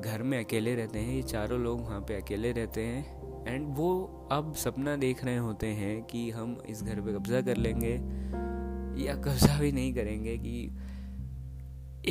घर 0.00 0.22
में 0.22 0.38
अकेले 0.44 0.74
रहते 0.74 0.98
हैं। 0.98 1.14
ये 1.14 1.22
चारों 1.22 1.60
लोग 1.60 1.80
वहाँ 1.80 2.00
पे 2.00 2.14
अकेले 2.14 2.52
रहते 2.52 2.82
हैं। 2.82 3.13
एंड 3.46 3.76
वो 3.76 4.04
अब 4.32 4.54
सपना 4.54 4.96
देख 4.96 5.24
रहे 5.24 5.36
होते 5.36 5.66
हैं 5.66 6.02
कि 6.02 6.30
हम 6.30 6.62
इस 6.68 6.82
घर 6.82 7.00
पे 7.00 7.12
कब्ज़ा 7.12 7.40
कर 7.40 7.56
लेंगे 7.56 7.94
या 9.04 9.14
कब्ज़ा 9.14 9.60
भी 9.60 9.72
नहीं 9.72 9.94
करेंगे 9.94 10.38
कि 10.38 10.70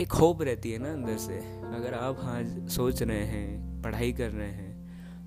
एक 0.01 0.11
होप 0.11 0.41
रहती 0.41 0.71
है 0.71 0.79
ना 0.79 0.93
अंदर 0.93 1.17
से। 1.17 1.37
अगर 1.75 1.93
आप 1.93 2.17
हाँ 2.21 2.67
सोच 2.67 3.03
रहे 3.03 3.23
हैं 3.23 3.81
पढ़ाई 3.81 4.13
कर 4.13 4.29
रहे 4.29 4.51
हैं 4.51 4.73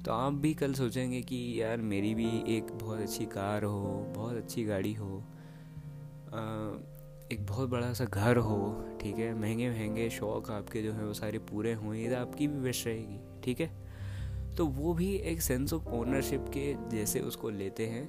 तो 0.03 0.13
आप 0.13 0.33
भी 0.33 0.55
कल 0.55 0.73
सोचेंगे 0.75 1.23
कि 1.23 1.63
यार 1.63 1.77
मेरी 1.77 2.15
भी 2.15 2.57
एक 2.57 2.67
बहुत 2.73 3.01
अच्छी 3.01 3.25
कार 3.25 3.63
हो 3.63 4.13
बहुत 4.17 4.37
अच्छी 4.37 4.65
गाड़ी 4.65 4.95
हो 4.95 5.25
आ, 6.35 6.41
एक 7.33 7.47
बहुत 7.51 7.69
बड़ा 7.69 7.93
सा 7.93 8.05
घर 8.05 8.37
हो 8.37 8.85
ठीक 9.01 9.17
है? 9.17 9.35
महँगे 9.35 9.71
महँगे 9.71 10.11
शौक 10.11 10.51
आपके 10.51 10.83
जो 10.83 10.93
हैं 10.93 11.05
वो 11.05 11.13
सारे 11.13 11.39
पूरे 11.39 11.75
हों 11.75 11.95
ये 11.95 12.15
आपकी 12.15 12.49
भी 12.49 12.59
विश 12.59 12.87
रहेगी 12.87 13.41
ठीक 13.45 13.61
है? 13.61 13.86
तो 14.57 14.67
वो 14.67 14.95
भी 14.95 15.17
एक 15.17 15.41
सेंस 15.41 15.73
ऑफ़ 15.73 15.89
ओनरशिप 15.89 16.45
के 16.49 16.89
जैसे 16.89 17.21
उसको 17.21 17.51
लेते 17.51 17.87
हैं। 17.87 18.09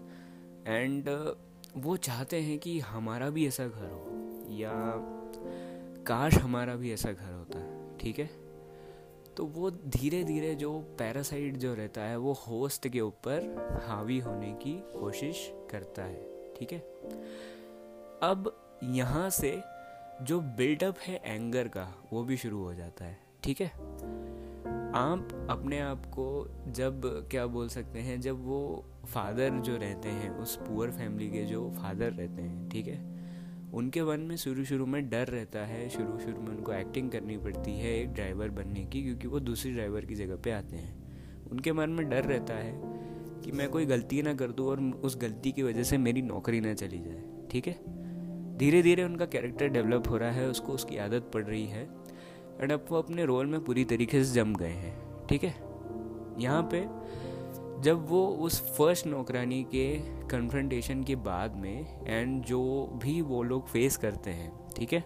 एंड 0.67 1.09
uh, 1.09 1.37
वो 1.77 1.97
चाहते 1.97 2.41
हैं 2.41 2.59
कि 2.59 2.79
हमारा 2.79 3.29
भी 3.29 3.47
ऐसा 3.47 3.67
घर 3.67 3.91
हो 3.91 4.05
या 4.49 4.71
काश 6.03 6.35
हमारा 6.35 6.75
भी 6.75 6.93
ऐसा 6.93 7.11
घर 7.11 7.33
होता 7.33 7.59
ठीक 7.97 8.19
है? 8.19 8.29
तो 9.37 9.45
वो 9.45 9.71
धीरे 9.71 10.23
धीरे 10.23 10.55
जो 10.55 10.79
पैरासाइट 10.79 11.57
जो 11.57 11.73
रहता 11.73 12.01
है 12.01 12.17
वो 12.17 12.33
होस्ट 12.33 12.87
के 12.87 13.01
ऊपर 13.01 13.67
हावी 13.87 14.19
होने 14.19 14.53
की 14.53 14.99
कोशिश 14.99 15.51
करता 15.71 16.03
है 16.03 16.53
ठीक 16.55 16.73
है? 16.73 16.79
अब 18.23 18.57
यहाँ 18.83 19.29
से 19.29 19.61
जो 20.21 20.39
बिल्डअप 20.39 20.97
है 20.99 21.21
एंगर 21.25 21.67
का 21.67 21.93
वो 22.13 22.23
भी 22.23 22.37
शुरू 22.37 22.63
हो 22.63 22.73
जाता 22.73 23.05
है 23.05 23.19
ठीक 23.43 23.61
है? 23.61 23.71
आप 24.97 25.47
अपने 25.49 25.79
आप 25.79 26.05
को 26.05 26.47
जब, 26.67 27.01
क्या 27.31 27.45
बोल 27.47 27.67
सकते 27.67 27.99
हैं, 27.99 28.21
जब 28.21 28.45
वो 28.45 28.85
फादर 29.05 29.49
जो 29.49 29.77
रहते 29.77 30.09
हैं, 30.09 30.29
उस 30.29 30.55
पुअर 30.55 30.91
फैमिली 30.91 31.29
के 31.29 31.43
जो 31.45 31.69
फादर 31.71 32.11
रहते 32.11 32.41
हैं, 32.41 32.69
ठीक 32.69 32.87
है? 32.87 33.17
उनके 33.73 34.03
मन 34.03 34.19
में 34.19 34.35
शुरू 34.35 34.65
शुरू 34.65 34.85
में 34.85 35.09
डर 35.09 35.27
रहता 35.27 35.59
है 35.59 35.89
शुरू 35.89 36.19
शुरू 36.19 36.41
में 36.41 36.49
उनको 36.49 36.73
एक्टिंग 36.73 37.11
करनी 37.11 37.37
पड़ती 37.37 37.71
है 37.71 37.99
एक 37.99 38.13
ड्राइवर 38.13 38.49
बनने 38.49 38.85
की, 38.85 39.03
क्योंकि 39.03 39.27
वो 39.27 39.39
दूसरी 39.39 39.73
ड्राइवर 39.73 40.05
की 40.05 40.15
जगह 40.15 40.35
पे 40.35 40.51
आते 40.51 40.75
हैं। 40.75 40.95
उनके 41.51 41.73
मन 41.73 41.89
में 41.89 42.09
डर 42.09 42.23
रहता 42.23 42.53
है 42.53 42.81
कि 43.41 43.51
मैं 43.51 43.69
कोई 43.69 43.85
गलती 43.85 44.21
ना 44.21 44.33
कर 44.33 44.51
दूँ 44.51 44.67
और 44.67 44.81
उस 44.81 45.17
गलती 45.17 45.51
की 45.51 45.63
वजह 45.63 45.83
से 45.83 45.97
मेरी 45.97 46.21
नौकरी 46.21 46.61
ना 46.61 46.73
चली 46.73 46.99
जाए, 46.99 47.23
ठीक 47.51 47.67
है? 47.67 47.79
धीरे 48.57 48.81
धीरे 48.81 49.03
उनका 49.03 49.25
कैरेक्टर 49.25 49.67
डेवलप 49.67 50.09
हो 50.09 50.17
रहा 50.17 50.31
है, 50.31 50.47
उसको 50.47 50.73
उसकी 50.73 50.97
आदत 50.97 51.31
पड़ 51.33 51.43
रही 51.43 51.65
है। 51.65 52.06
एंड 52.61 52.71
अब 52.71 52.85
वो 52.89 52.97
अपने 52.97 53.25
रोल 53.25 53.45
में 53.45 53.63
पूरी 53.63 53.85
तरीके 53.85 54.23
से 54.23 54.33
जम 54.33 54.55
गए 54.55 54.67
हैं, 54.67 55.27
ठीक 55.27 55.43
है? 55.43 55.55
यहाँ 56.39 56.69
पे 56.73 56.87
जब 57.81 58.07
वो 58.07 58.27
उस 58.27 58.77
फ़र्स्ट 58.77 59.07
नौकरानी 59.07 59.63
के 59.63 59.97
कन्फ्रंटेशन 60.27 61.03
के 61.03 61.15
बाद 61.15 61.55
में 61.55 62.05
एंड 62.07 62.43
जो 62.43 62.91
भी 63.03 63.21
वो 63.21 63.43
लोग 63.43 63.67
फेस 63.67 63.97
करते 63.97 64.31
हैं, 64.31 64.51
ठीक 64.75 64.93
है? 64.93 64.99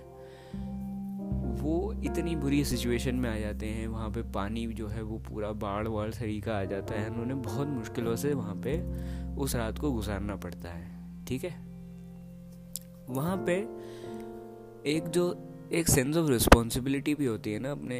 वो 1.62 1.94
इतनी 1.94 2.36
बुरी 2.36 2.66
सिचुएशन 2.66 3.16
में 3.16 3.30
आ 3.30 3.40
जाते 3.40 3.66
हैं, 3.66 3.88
वहाँ 3.88 4.10
पे 4.10 4.22
पानी 4.22 4.68
जो 4.68 4.88
है 4.88 5.02
वो 5.02 5.18
पूरा 5.18 5.52
बाढ़ 5.52 5.88
वाढ़ 5.88 6.12
तरीका 6.12 6.60
आ 6.60 6.64
जाता 6.64 6.94
है, 6.94 7.10
उन्होंने 7.10 7.34
बहुत 7.34 7.68
मुश्किलों 7.68 8.16
से 8.16 8.34
वहाँ 8.34 8.56
पे 8.56 8.82
उस 9.36 9.56
रात 9.56 9.80
को 9.80 9.92
गुजारना 9.92 10.36
पड़ता 10.36 10.70
है, 10.70 10.92
ठीक 11.26 11.44
है? 11.44 11.56
वहाँ 13.10 13.44
पे 13.50 13.54
एक 14.92 15.08
जो 15.08 15.51
एक 15.72 15.90
सेंस 15.90 16.18
ऑफ़ 16.18 16.30
रिस्पॉन्सिबिलिटी 16.30 17.14
भी 17.16 17.26
होती 17.26 17.52
है 17.54 17.60
ना 17.60 17.72
अपने 17.72 17.98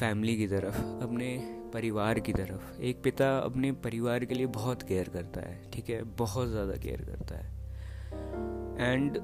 फैमिली 0.00 0.36
की 0.36 0.46
तरफ़, 0.46 0.76
अपने 1.02 1.28
परिवार 1.72 2.18
की 2.20 2.32
तरफ़। 2.32 2.80
एक 2.80 3.02
पिता 3.02 3.38
अपने 3.38 3.72
परिवार 3.84 4.24
के 4.24 4.34
लिए 4.34 4.46
बहुत 4.46 4.82
केयर 4.82 5.08
करता 5.08 5.40
है, 5.40 5.58
ठीक 5.70 5.88
है? 5.90 6.02
बहुत 6.18 6.48
ज़्यादा 6.48 6.76
केयर 6.76 7.02
करता 7.02 7.36
है। 7.36 8.92
एंड 8.92 9.18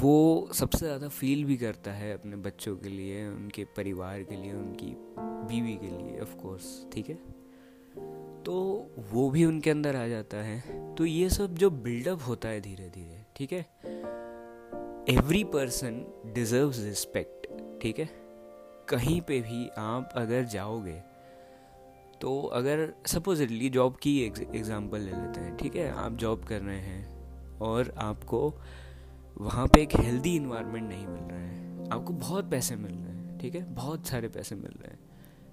वो 0.00 0.48
सबसे 0.54 0.78
ज़्यादा 0.78 1.08
फील 1.08 1.44
भी 1.44 1.56
करता 1.56 1.92
है 1.92 2.12
अपने 2.14 2.36
बच्चों 2.36 2.76
के 2.76 2.88
लिए, 2.88 3.26
उनके 3.28 3.64
परिवार 3.76 4.22
के 4.22 4.36
लिए, 4.36 4.52
उनकी 4.52 4.94
बीवी 5.20 5.74
के 5.76 5.96
लिए 5.96 6.20
ऑफ़ 6.20 6.34
कोर्स 6.36 6.64
ठीक 6.92 7.08
है? 7.08 7.14
तो 8.44 8.56
वो 9.12 9.30
भी 9.30 9.44
उनके 9.44 9.70
अंदर 9.70 9.96
आ 9.96 10.06
जाता 10.08 10.36
है। 10.36 10.94
तो 10.94 11.04
ये 11.04 11.28
सब 11.30 11.54
जो 11.54 11.70
बिल्डअप 11.70 12.26
होता 12.28 12.48
है 12.48 12.60
धीरे 12.60 12.88
धीरे 12.88 13.24
ठीक 13.36 13.52
है? 13.52 13.66
एवरी 15.08 15.42
पर्सन 15.44 15.94
डिजर्व 16.34 16.72
रिस्पेक्ट 16.78 17.46
ठीक 17.82 17.98
है? 17.98 18.08
कहीं 18.88 19.20
पे 19.20 19.40
भी 19.40 19.68
आप 19.78 20.10
अगर 20.16 20.42
जाओगे 20.44 20.96
तो 22.20 22.40
अगर 22.54 22.92
सपोजिटली 23.06 23.70
जॉब 23.70 23.96
की 24.02 24.12
एग्जांपल 24.22 24.98
ले 24.98 25.10
लेते 25.12 25.40
हैं, 25.40 25.56
ठीक 25.56 25.76
है? 25.76 25.88
आप 25.90 26.16
जॉब 26.16 26.44
कर 26.44 26.60
रहे 26.60 26.78
हैं 26.78 27.58
और 27.58 27.92
आपको 27.98 28.52
वहाँ 29.36 29.66
पे 29.66 29.82
एक 29.82 29.96
हेल्दी 29.96 30.34
इन्वायरमेंट 30.36 30.88
नहीं 30.88 31.06
मिल 31.06 31.22
रहा 31.22 31.40
है। 31.40 31.88
आपको 31.90 32.12
बहुत 32.12 32.50
पैसे 32.50 32.76
मिल 32.76 32.92
रहे 32.92 33.14
हैं, 33.14 33.38
ठीक 33.38 33.54
है? 33.54 33.64
बहुत 33.74 34.06
सारे 34.06 34.28
पैसे 34.28 34.54
मिल 34.54 34.72
रहे 34.72 34.90
हैं, 34.90 34.98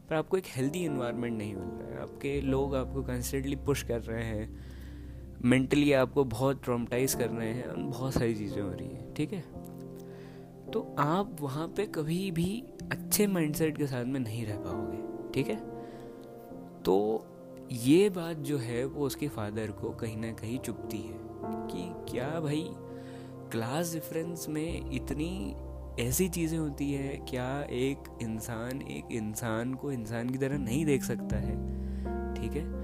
पर 0.10 0.16
आपको 0.16 0.38
एक 0.38 0.48
हेल्दी 0.48 0.84
इन्वायरमेंट 0.86 1.38
नहीं 1.38 1.56
मिल 1.56 1.70
रहा 1.82 1.96
है। 1.96 2.02
आपके 2.02 2.40
लोग 2.42 2.76
आपको 2.76 3.04
कंस्टेंटली 3.04 3.56
पुश 3.56 3.84
कर 3.84 4.02
रहे 4.02 4.24
हैं 4.24 5.40
मेंटली 5.46 5.92
आपको 5.94 6.24
बहुत 6.26 6.64
ट्रोमटाइज 6.64 7.14
कर 7.14 7.30
रहे 7.30 7.54
हैं 7.54 7.90
बहुत 7.92 8.14
सारी 8.14 8.36
चीज़ें 8.36 8.62
हो 8.62 8.72
रही 8.72 8.88
हैं। 8.88 9.05
ठीक 9.16 9.34
है? 9.34 9.44
तो 10.72 10.96
आप 11.00 11.38
वहाँ 11.42 11.68
पे 11.68 11.86
कभी 11.86 12.32
भी 12.32 12.64
अच्छे 12.92 13.28
माइंडसेट 13.28 13.78
के 13.78 13.88
साथ 13.88 14.06
में 14.06 14.20
नहीं 14.20 14.46
रह 14.46 14.58
पाओगे, 14.58 15.32
ठीक 15.34 15.48
है? 15.48 15.56
तो 16.84 17.26
ये 17.72 18.10
बात 18.10 18.38
जो 18.38 18.58
है 18.58 18.86
वो 18.86 19.06
उसके 19.06 19.28
फादर 19.28 19.72
को 19.72 19.90
कहीं 19.90 20.18
ना 20.18 20.32
कहीं 20.32 20.60
चुपती 20.60 20.98
है 20.98 21.20
कि 21.46 22.12
क्या 22.12 22.40
भाई 22.40 22.68
क्लास 23.52 23.94
डिफरेंस 23.94 24.46
में 24.50 24.92
इतनी 24.92 25.56
ऐसी 26.00 26.30
चीज़ें 26.30 26.58
होती 26.58 26.92
है, 26.94 27.18
क्या 27.30 27.62
एक 27.62 28.18
इंसान 28.22 28.82
एक 28.82 29.12
इंसान 29.12 29.74
को 29.74 29.92
इंसान 29.92 30.30
की 30.30 30.38
तरह 30.38 30.58
नहीं 30.58 30.86
देख 30.86 31.04
सकता 31.04 31.36
है, 31.36 31.56
ठीक 32.34 32.52
है? 32.52 32.75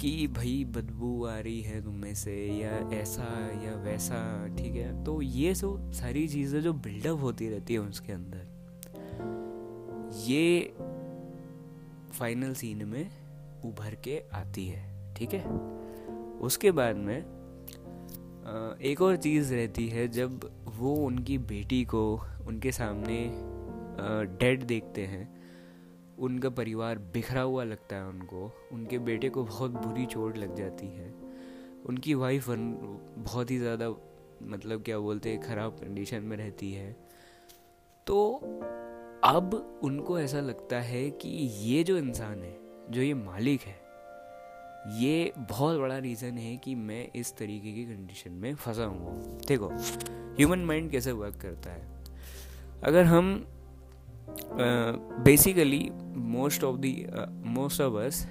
कि 0.00 0.26
भाई 0.26 0.64
बदबू 0.64 1.24
आ 1.26 1.38
रही 1.38 1.60
है 1.60 1.82
तुम 1.84 1.94
में 1.94 2.14
से, 2.14 2.34
या 2.60 2.70
ऐसा, 2.92 3.24
या 3.64 3.74
वैसा, 3.76 4.20
ठीक 4.56 4.74
है? 4.74 5.04
तो 5.04 5.20
ये 5.22 5.54
सब 5.54 5.90
सारी 5.92 6.26
चीज़ें 6.28 6.60
जो 6.60 6.72
बिल्डअप 6.72 7.20
होती 7.20 7.48
रहती 7.48 7.74
है 7.74 7.80
उसके 7.80 8.12
अंदर। 8.12 8.46
ये 10.26 10.72
फाइनल 12.12 12.54
सीन 12.54 12.84
में 12.84 13.10
उभर 13.64 13.94
के 13.94 14.22
आती 14.32 14.66
है, 14.66 15.14
ठीक 15.14 15.34
है? 15.34 15.44
उसके 16.40 16.70
बाद 16.70 16.96
में 16.96 17.18
एक 18.82 19.02
और 19.02 19.16
चीज़ 19.16 19.54
रहती 19.54 19.88
है, 19.88 20.08
जब 20.08 20.48
वो 20.78 20.94
उनकी 20.96 21.38
बेटी 21.38 21.84
को, 21.84 22.02
उनके 22.46 22.72
सामने 22.72 23.18
डेड 24.38 24.62
देखते 24.62 25.02
हैं 25.06 25.39
उनका 26.20 26.48
परिवार 26.50 26.98
बिखरा 27.14 27.42
हुआ 27.42 27.64
लगता 27.64 27.96
है 27.96 28.06
उनको। 28.06 28.50
उनके 28.72 28.98
बेटे 29.00 29.28
को 29.28 29.44
बहुत 29.44 29.70
बुरी 29.76 30.06
चोट 30.06 30.38
लग 30.38 30.54
जाती 30.56 30.86
है। 30.86 31.12
उनकी 31.88 32.14
वाइफ 32.14 32.48
बहुत 32.48 33.50
ही 33.50 33.58
ज़्यादा 33.58 33.88
मतलब 34.44 34.82
क्या 34.82 34.98
बोलते 34.98 35.30
हैं, 35.30 35.40
ख़राब 35.42 35.72
कंडीशन 35.72 36.22
में 36.22 36.36
रहती 36.36 36.72
है। 36.72 36.92
तो 38.06 38.16
अब 39.24 39.80
उनको 39.84 40.18
ऐसा 40.18 40.40
लगता 40.40 40.80
है 40.80 41.08
कि 41.12 41.28
ये 41.62 41.82
जो 41.84 41.96
इंसान 41.98 42.42
है, 42.42 42.56
जो 42.90 43.02
ये 43.02 43.14
मालिक 43.14 43.60
है, 43.60 43.78
ये 44.94 45.32
बहुत 45.38 45.78
बड़ा 45.78 45.96
रीज़न 45.98 46.38
है 46.38 46.56
कि 46.56 46.74
मैं 46.74 47.06
इस 47.12 47.36
तरीके 47.36 47.72
की 47.72 47.84
कंडीशन 47.86 48.32
में 48.32 48.54
फंसा 48.54 48.84
हुआ 48.84 49.10
हूँ। 49.10 49.38
देखो 49.48 49.68
ह्यूमन 50.36 50.64
माइंड 50.64 50.90
कैसे 50.90 51.12
वर्क 51.12 51.36
करता 51.36 51.70
है? 51.70 51.82
अगर 52.84 53.04
हम 53.04 53.46
basically 55.24 55.90
most 56.16 56.64
of 56.64 56.76
the 56.76 56.94
most 57.50 57.80
of 57.80 57.94
us 57.96 58.26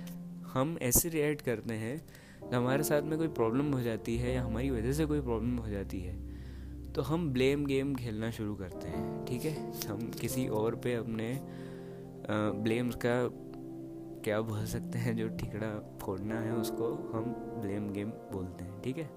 हम 0.54 0.78
ऐसे 0.82 1.10
रिएक्ट 1.10 1.42
करते 1.42 1.74
हैं 1.74 2.02
हमारे 2.54 2.84
साथ 2.84 3.02
में 3.02 3.18
कोई 3.18 3.28
प्रॉब्लम 3.28 3.72
हो 3.74 3.82
जाती 3.82 4.18
है 4.18 4.34
या 4.34 4.44
हमारी 4.44 4.70
वजह 4.70 4.94
से 4.94 5.06
कोई 5.06 5.22
प्रॉब्लम 5.22 5.58
हो 5.58 5.70
जाती 5.70 6.00
है 6.02 6.18
तो 6.94 7.02
हम 7.02 7.30
ब्लेम 7.34 7.66
गेम 7.66 7.94
खेलना 7.96 8.30
शुरू 8.32 8.56
करते 8.56 8.88
हैं, 8.88 9.26
ठीक 9.26 9.46
है? 9.46 9.72
हम 9.90 10.12
किसी 10.22 10.48
और 10.48 10.76
पे 10.76 10.94
अपने 10.94 11.40
ब्लेम्स 12.64 12.96
का 12.96 13.16
क्या 14.24 14.40
बोल 14.42 14.66
सकते 14.66 14.98
हैं, 14.98 15.16
जो 15.18 15.28
ठिकड़ा 15.30 15.68
फोड़ना 16.02 16.40
है 16.40 16.54
उसको 16.54 16.88
हम 17.14 17.24
ब्लेम 17.62 17.92
गेम 17.94 18.10
बोलते 18.34 18.64
हैं, 18.64 18.82
ठीक 18.82 18.98
है? 18.98 19.10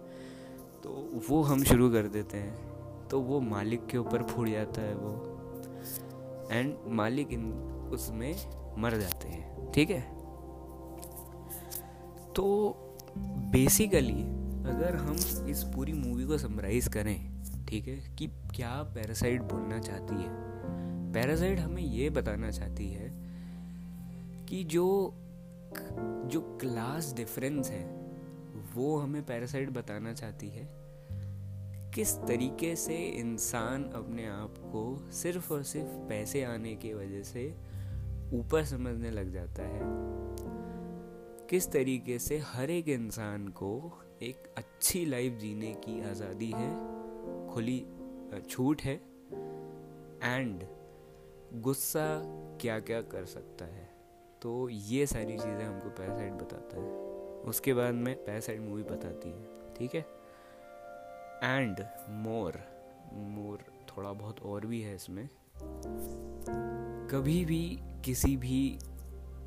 तो 0.83 1.23
वो 1.29 1.43
हम 1.43 1.63
शुरू 1.65 1.91
कर 1.91 2.07
देते 2.09 2.39
हैं 2.39 3.09
तो 3.09 3.21
वो 3.21 3.41
मालिक 3.41 3.87
के 3.87 3.99
ऊपर 3.99 4.23
फूट 4.23 4.49
जाता 4.49 4.83
है 4.83 4.95
वो। 4.95 5.32
एंड 6.53 6.77
मालिक 6.87 7.33
इन 7.33 7.53
उसमें 7.93 8.35
मर 8.79 8.97
जाते 8.97 9.29
हैं, 9.29 9.73
ठीक 9.73 9.91
है? 9.91 10.01
तो 12.33 12.75
बेसिकली 13.53 14.23
अगर 14.71 14.97
हम 14.97 15.47
इस 15.49 15.65
पूरी 15.65 15.93
मूवी 15.93 16.25
को 16.25 16.39
समराइज 16.39 16.89
करें, 16.89 17.43
ठीक 17.67 17.89
है, 17.89 18.17
कि 18.17 18.27
क्या 18.27 18.83
पैरासाइट 18.83 19.43
बोलना 19.43 19.79
चाहती 19.79 20.15
है? 20.15 20.29
पैरासाइट 21.13 21.59
हमें 21.59 21.83
ये 21.83 22.11
बताना 22.11 22.51
चाहती 22.51 22.89
है 22.91 23.11
कि 24.49 24.65
जो 24.65 25.15
जो 26.25 26.59
क्लास 26.61 27.13
डिफरेंस 27.17 27.71
है, 27.71 27.85
वो 28.75 28.97
हमें 28.99 29.27
पैरासाइट 29.27 29.71
बताना 29.71 30.13
चाहती 30.13 30.49
है 30.49 30.82
किस 31.95 32.15
तरीके 32.17 32.77
से 32.77 32.95
इंसान 32.97 33.85
अपने 33.85 34.27
आप 34.27 34.55
को 34.59 35.11
सिर्फ़ 35.11 35.53
और 35.53 35.63
सिर्फ़ 35.63 35.97
पैसे 36.09 36.43
आने 36.45 36.75
की 36.75 36.93
वजह 36.95 37.23
से 37.23 37.45
ऊपर 38.33 38.65
समझने 38.65 39.11
लग 39.11 39.33
जाता 39.33 39.63
है? 39.63 39.81
किस 41.51 41.71
तरीके 41.73 42.19
से 42.19 42.39
हर 42.39 42.71
एक 42.71 42.89
इंसान 42.89 43.49
को 43.49 43.93
एक 44.23 44.55
अच्छी 44.57 45.05
लाइफ 45.07 45.33
जीने 45.33 45.75
की 45.75 46.01
आज़ादी 46.11 46.51
है, 46.51 46.71
खुली 47.49 47.87
छूट 48.51 48.83
है 48.83 48.95
एंड 50.23 50.65
गुस्सा 51.63 52.09
क्या 52.61 52.81
क्या 52.81 53.01
कर 53.03 53.25
सकता 53.25 53.65
है? 53.65 53.89
तो 54.43 54.69
ये 54.69 55.07
सारी 55.07 55.33
चीज़ें 55.33 55.65
हमको 55.65 55.91
पैरासाइट 55.91 56.33
बताता 56.33 56.81
है। 56.81 56.91
उसके 57.43 57.75
बाद 57.75 57.95
में 57.95 58.15
पैरासाइट 58.25 58.61
मूवी 58.61 58.83
बताती 58.83 59.29
है, 59.29 59.75
ठीक 59.75 59.95
है? 59.95 60.22
एंड 61.43 61.81
मोर 62.11 62.53
मोर 63.13 63.59
थोड़ा 63.89 64.13
बहुत 64.13 64.41
और 64.41 64.67
भी 64.67 64.81
है 64.81 64.95
इसमें। 64.95 65.29
कभी 67.11 67.45
भी 67.45 67.79
किसी 68.05 68.37
भी 68.37 68.79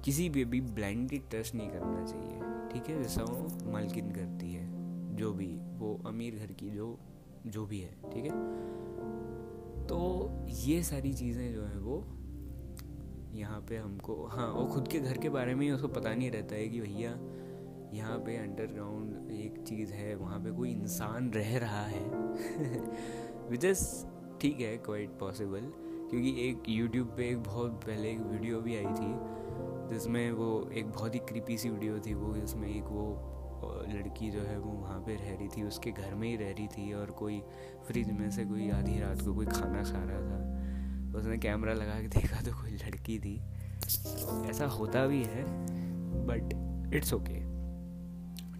किसी 0.05 0.29
भी 0.29 0.45
भी 0.45 0.61
ब्लाइंडली 0.61 1.19
टच 1.19 1.51
नहीं 1.55 1.69
करना 1.69 2.05
चाहिए, 2.05 2.39
ठीक 2.73 2.89
है? 2.89 3.03
जैसा 3.03 3.23
वो 3.23 3.71
मालकिन 3.71 4.11
करती 4.11 4.53
है, 4.53 4.67
जो 5.15 5.33
भी, 5.33 5.57
वो 5.57 6.01
अमीर 6.05 6.35
घर 6.35 6.51
की 6.51 6.69
जो 6.69 6.99
जो 7.47 7.65
भी 7.65 7.79
है, 7.79 7.95
ठीक 8.13 8.23
है? 8.25 8.65
तो 9.87 10.29
ये 10.47 10.83
सारी 10.83 11.13
चीज़ें 11.13 11.53
जो 11.53 11.63
है 11.63 11.77
वो 11.77 11.97
यहाँ 13.33 13.65
पे 13.69 13.77
हमको 13.77 14.25
हाँ 14.25 14.47
और 14.47 14.73
ख़ुद 14.73 14.87
के 14.87 14.99
घर 14.99 15.17
के 15.17 15.29
बारे 15.29 15.55
में 15.55 15.65
ही 15.65 15.71
उसको 15.71 15.87
पता 15.87 16.13
नहीं 16.15 16.31
रहता 16.31 16.55
है 16.55 16.67
कि 16.67 16.81
भैया 16.81 17.17
यहाँ 17.95 18.17
पे 18.17 18.35
अंडरग्राउंड 18.37 19.31
एक 19.31 19.63
चीज़ 19.67 19.93
है, 19.93 20.15
वहाँ 20.15 20.39
पे 20.39 20.51
कोई 20.51 20.71
इंसान 20.71 21.31
रह 21.31 21.57
रहा 21.57 21.85
है। 21.85 22.03
विच 23.49 23.65
इज़ 23.65 23.83
ठीक 24.41 24.59
है 24.59 24.77
क्वाइट 24.77 25.09
पॉसिबल 25.09 25.71
क्योंकि 26.09 26.49
एक 26.49 26.63
यूट्यूब 26.69 27.07
पे 27.07 27.29
एक 27.29 27.43
बहुत 27.43 27.71
पहले 27.71 28.11
एक 28.11 28.19
वीडियो 28.19 28.59
भी 28.61 28.75
आई 28.75 28.85
थी, 28.85 29.13
जिसमें 29.89 30.31
वो 30.31 30.69
एक 30.73 30.87
बहुत 30.87 31.15
ही 31.15 31.19
क्रीपी 31.19 31.57
सी 31.57 31.69
वीडियो 31.69 31.99
थी 31.99 32.13
वो, 32.13 32.33
जिसमें 32.33 32.67
एक 32.69 32.83
वो 32.83 33.31
लड़की 33.87 34.31
जो 34.31 34.39
है 34.39 34.57
वो 34.59 34.71
वहाँ 34.71 34.99
पे 34.99 35.15
रह 35.15 35.35
रही 35.35 35.47
थी, 35.47 35.63
उसके 35.63 35.91
घर 35.91 36.13
में 36.13 36.27
ही 36.27 36.35
रह 36.35 36.51
रही 36.51 36.67
थी 36.67 36.93
और 36.93 37.11
कोई 37.11 37.41
फ्रिज 37.87 38.11
में 38.11 38.29
से 38.31 38.45
कोई 38.45 38.69
आधी 38.69 38.99
रात 38.99 39.21
को 39.21 39.33
कोई 39.33 39.45
खाना 39.45 39.83
खा 39.83 40.03
रहा 40.03 40.21
था। 40.21 41.19
उसने 41.19 41.37
कैमरा 41.37 41.73
लगा 41.73 42.01
के 42.01 42.07
देखा 42.07 42.41
तो 42.41 42.51
कोई 42.51 42.71
लड़की 42.71 43.19
थी। 43.19 43.35
ऐसा 44.49 44.65
होता 44.65 45.05
भी 45.05 45.23
है 45.23 45.43
बट 46.27 46.93
इट्स 46.95 47.13
ओके 47.13 47.44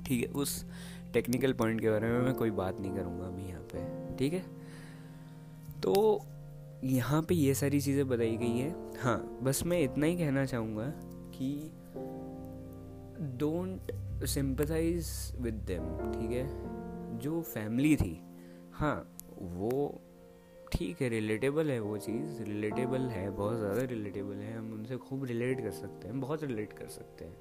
ठीक 0.06 0.22
है, 0.22 0.28
उस 0.28 0.66
टेक्निकल 1.14 1.54
पॉइंट 1.54 1.82
के 1.82 1.90
बारे 1.90 2.08
में 2.08 2.20
मैं 2.20 2.34
कोई 2.34 2.52
बात 2.52 2.80
नहीं 2.80 2.94
करूँगा 2.96 3.26
अभी 3.26 3.48
यहाँ 3.50 3.62
पे, 3.74 3.84
ठीक 4.18 4.34
है? 4.34 4.44
तो 5.84 6.22
यहाँ 6.84 7.22
पे 7.22 7.36
ये 7.36 7.54
सारी 7.56 7.80
चीज़ें 7.82 8.08
बताई 8.08 8.38
गई 8.38 8.58
है। 8.58 8.74
हाँ 9.02 9.40
बस 9.44 9.64
मैं 9.66 9.82
इतना 9.82 10.06
ही 10.06 10.18
कहना 10.18 10.46
चाहूँगा 10.46 10.86
कि 11.36 11.72
डोंट 13.38 13.92
सिंपथाइज 14.26 15.08
विद 15.40 15.54
देम 15.68 15.84
ठीक 16.12 16.32
है? 16.32 16.48
जो 17.20 17.42
फैमिली 17.44 17.96
थी 17.96 18.20
हाँ 18.74 18.96
वो 19.54 20.02
ठीक 20.72 21.02
है 21.02 21.10
रिलेटेबल 21.10 21.70
है 21.72 21.80
वो 21.80 21.98
चीज़ 21.98 22.42
रिलेटेबल 22.44 23.02
है, 23.02 23.30
बहुत 23.30 23.58
ज़्यादा 23.58 23.82
रिलेटेबल 23.82 24.36
है, 24.36 24.58
हम 24.58 24.72
उनसे 24.74 24.98
खूब 24.98 25.26
रिलेट 25.26 25.62
कर 25.62 25.72
सकते 25.72 26.08
हैं, 26.08 26.20
बहुत 26.22 26.44
रिलेट 26.44 26.74
कर 26.74 26.88
सकते 26.90 27.26
हैं। 27.26 27.34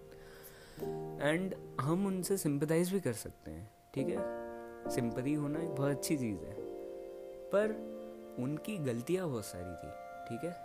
एंड 1.22 1.54
हम 1.80 2.06
उनसे 2.06 2.36
सिंपथाइज 2.36 2.92
भी 2.92 3.00
कर 3.00 3.12
सकते 3.12 3.50
हैं, 3.50 3.70
ठीक 3.94 4.08
है? 4.08 4.18
सिंपथी 4.90 5.34
होना 5.34 5.60
एक 5.60 5.68
बहुत 5.68 5.90
अच्छी 5.90 6.16
चीज़ 6.16 6.38
है। 6.38 6.54
पर 7.50 7.94
उनकी 8.38 8.78
गलतियाँ 8.78 9.28
बहुत 9.28 9.44
सारी 9.44 9.70
थी, 9.70 9.90
ठीक 10.28 10.44
है? 10.44 10.56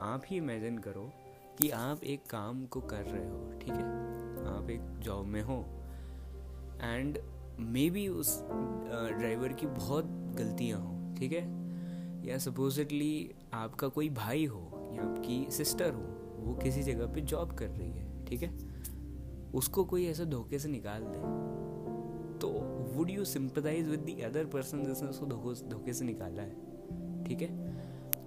आप 0.00 0.22
ही 0.26 0.36
इमेजिन 0.36 0.78
करो 0.78 1.12
कि 1.58 1.70
आप 1.70 2.04
एक 2.04 2.26
काम 2.30 2.66
को 2.66 2.80
कर 2.80 3.02
रहे 3.02 3.28
हो, 3.28 3.58
ठीक 3.58 3.72
है? 3.72 3.84
आप 4.46 4.70
एक 4.70 4.98
जॉब 4.98 5.26
में 5.26 5.42
हो। 5.42 5.64
एंड 6.82 7.18
मे 7.58 7.90
बी 7.90 8.08
उस 8.08 8.42
ड्राइवर 9.18 9.52
की 9.52 9.66
बहुत 9.66 10.04
गलतियाँ 10.08 10.80
हो, 10.80 11.14
ठीक 11.16 11.32
है? 11.32 11.58
या 12.26 12.38
सपोजिटली 12.38 13.34
आपका 13.54 13.88
कोई 13.88 14.08
भाई 14.08 14.44
हो, 14.46 14.92
या 14.94 15.02
आपकी 15.02 15.50
सिस्टर 15.50 15.94
हो, 15.94 16.02
वो 16.38 16.54
किसी 16.54 16.82
जगह 16.82 17.06
पे 17.06 17.20
जॉब 17.20 17.54
कर 17.54 17.68
रही 17.68 17.90
है, 17.90 18.24
ठीक 18.24 18.42
है? 18.42 18.67
उसको 19.54 19.84
कोई 19.84 20.06
ऐसे 20.06 20.24
धोखे 20.26 20.58
से 20.58 20.68
निकाल 20.68 21.02
दे। 21.02 21.18
तो 22.38 22.48
would 22.94 23.10
you 23.10 23.24
sympathise 23.24 23.88
with 23.88 24.00
the 24.00 24.22
other 24.24 24.44
person 24.44 24.84
जिसने 24.84 25.08
उसको 25.08 25.26
धोखे 25.68 25.92
से 25.92 26.04
निकाला 26.04 26.42
है? 26.42 26.54
ठीक 27.24 27.42
है? 27.42 27.48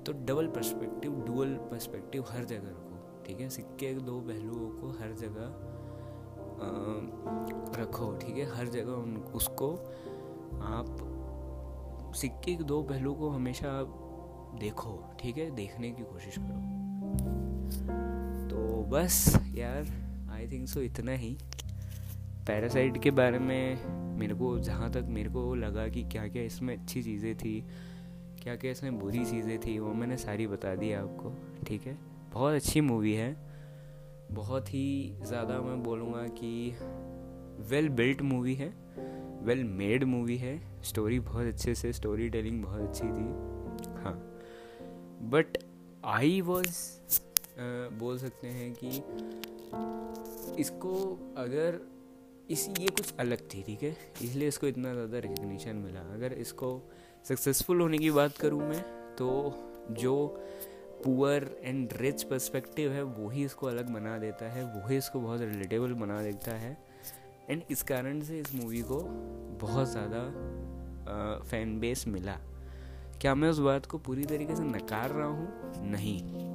तो 0.04 0.14
डबल 0.14 0.48
पर्सपेक्टिव 0.48 1.12
डुअल 1.12 1.54
पर्सपेक्टिव 1.54 2.26
हर 2.30 2.46
जगह 2.46 2.70
रखो। 2.70 3.24
ठीक 3.26 3.40
है? 3.40 3.50
सिक्के 3.50 3.94
के 3.94 4.00
दो 4.00 4.20
पहलुओं 4.20 4.70
को 4.70 4.90
हर 4.90 5.12
जगह 5.12 5.68
रखो। 7.82 8.18
ठीक 8.18 8.38
है? 8.38 8.46
हर 8.58 8.68
जगह 8.68 8.92
उन 8.92 9.18
उसको 9.18 9.76
आप 10.62 12.14
सिक्के 12.16 12.56
के 12.56 12.64
दो 12.64 12.84
पहलू 12.84 13.14
को 13.14 13.30
हमेशा 13.30 13.84
देखो। 14.60 15.04
ठीक 15.20 15.38
है? 15.38 15.52
देखने 15.52 15.92
की 15.92 16.04
कोशिश 16.04 16.36
करो। 16.38 16.80
तो 18.50 18.84
बस 18.84 19.40
यार 19.56 20.01
आई 20.42 20.48
थिंक 20.48 20.68
सो 20.68 20.82
इतना 20.82 21.12
ही। 21.14 21.36
पैरासाइट 22.48 22.98
के 23.04 23.12
बारे 23.12 23.40
में 23.40 24.18
मेरे 24.20 24.36
को 24.36 24.58
जहाँ 24.60 24.90
तक 24.92 25.06
मेरे 25.10 25.30
को 25.30 25.54
लगा 25.56 25.88
कि 25.88 26.04
क्या 26.04 26.28
क्या 26.28 26.44
इसमें 26.44 26.76
अच्छी 26.78 27.02
चीज़ें 27.04 27.36
थी, 27.38 27.64
क्या 28.44 28.56
क्या 28.56 28.72
इसमें 28.72 28.98
बुरी 29.00 29.26
चीज़ें 29.26 29.60
थी, 29.60 29.78
वो 29.80 29.94
मैंने 29.94 30.18
सारी 30.18 30.48
बता 30.48 30.74
दी 30.76 30.92
आपको, 30.94 31.34
ठीक 31.68 31.86
है? 31.88 31.98
बहुत 32.34 32.54
अच्छी 32.54 32.82
मूवी 32.82 33.14
है। 33.14 33.36
बहुत 34.32 34.74
ही 34.74 35.16
ज़्यादा 35.24 35.60
मैं 35.62 35.82
बोलूँगा 35.84 36.28
कि 36.40 36.76
वेल 37.70 37.90
बिल्ट 37.90 38.22
मूवी 38.22 38.54
है 38.56 38.74
वेल 39.44 39.64
मेड 39.64 40.04
मूवी 40.04 40.38
है। 40.38 40.60
स्टोरी 40.84 41.20
बहुत 41.20 41.48
अच्छे 41.48 41.76
से 41.76 41.94
स्टोरी 41.94 42.30
टेलिंग 42.30 42.64
बहुत 42.64 42.82
अच्छी 42.82 43.04
थी 43.04 44.02
हाँ। 44.04 44.16
बट 45.32 45.58
आई 46.06 46.42
वॉज़ 46.42 46.68
बोल 47.98 48.18
सकते 48.18 48.48
हैं 48.48 48.72
कि 48.74 48.88
इसको 50.62 50.94
अगर 51.38 51.80
इस, 52.50 52.68
ये 52.80 52.88
कुछ 52.88 53.14
अलग 53.20 53.42
थी, 53.44 53.62
ठीक 53.64 53.84
है? 53.84 53.96
इसलिए 54.24 54.48
इसको 54.48 54.68
इतना 54.68 54.94
ज़्यादा 54.94 55.20
रिकग्निशन 55.20 55.76
मिला। 55.78 56.00
अगर 56.14 56.34
इसको 56.34 56.82
सक्सेसफुल 57.28 57.82
होने 57.82 57.98
की 57.98 58.12
बात 58.12 58.38
करूँ 58.38 58.62
मैं 58.62 58.82
तो 59.18 59.30
जो 59.92 60.16
पुअर 61.04 61.50
एंड 61.62 61.94
रिच 61.94 62.24
पर्सपेक्टिव 62.24 62.92
है 62.92 63.04
वही 63.04 63.46
इसको 63.46 63.68
अलग 63.68 63.90
बना 63.90 64.18
देता 64.18 64.50
है 64.52 64.64
वही 64.76 64.98
इसको 64.98 65.20
बहुत 65.20 65.42
रिलेटेबल 65.42 65.94
बना 65.94 66.22
देता 66.22 66.52
है। 66.52 66.78
एंड 67.50 67.64
इस 67.72 67.84
कारण 67.84 68.22
से 68.22 68.40
इस 68.40 68.54
मूवी 68.56 68.82
को 68.82 69.00
बहुत 69.62 69.88
ज़्यादा 69.88 70.24
फ़ैन 71.42 71.80
बेस 71.80 72.08
मिला। 72.08 72.38
क्या 73.22 73.36
मैं 73.36 73.50
उस 73.50 73.60
बात 73.60 73.86
को 73.86 73.98
पूरी 73.98 74.26
तरीके 74.26 74.56
से 74.56 74.64
नकार 74.64 75.10
रहा 75.10 75.28
हूँ? 75.28 75.82
नहीं। 75.92 76.51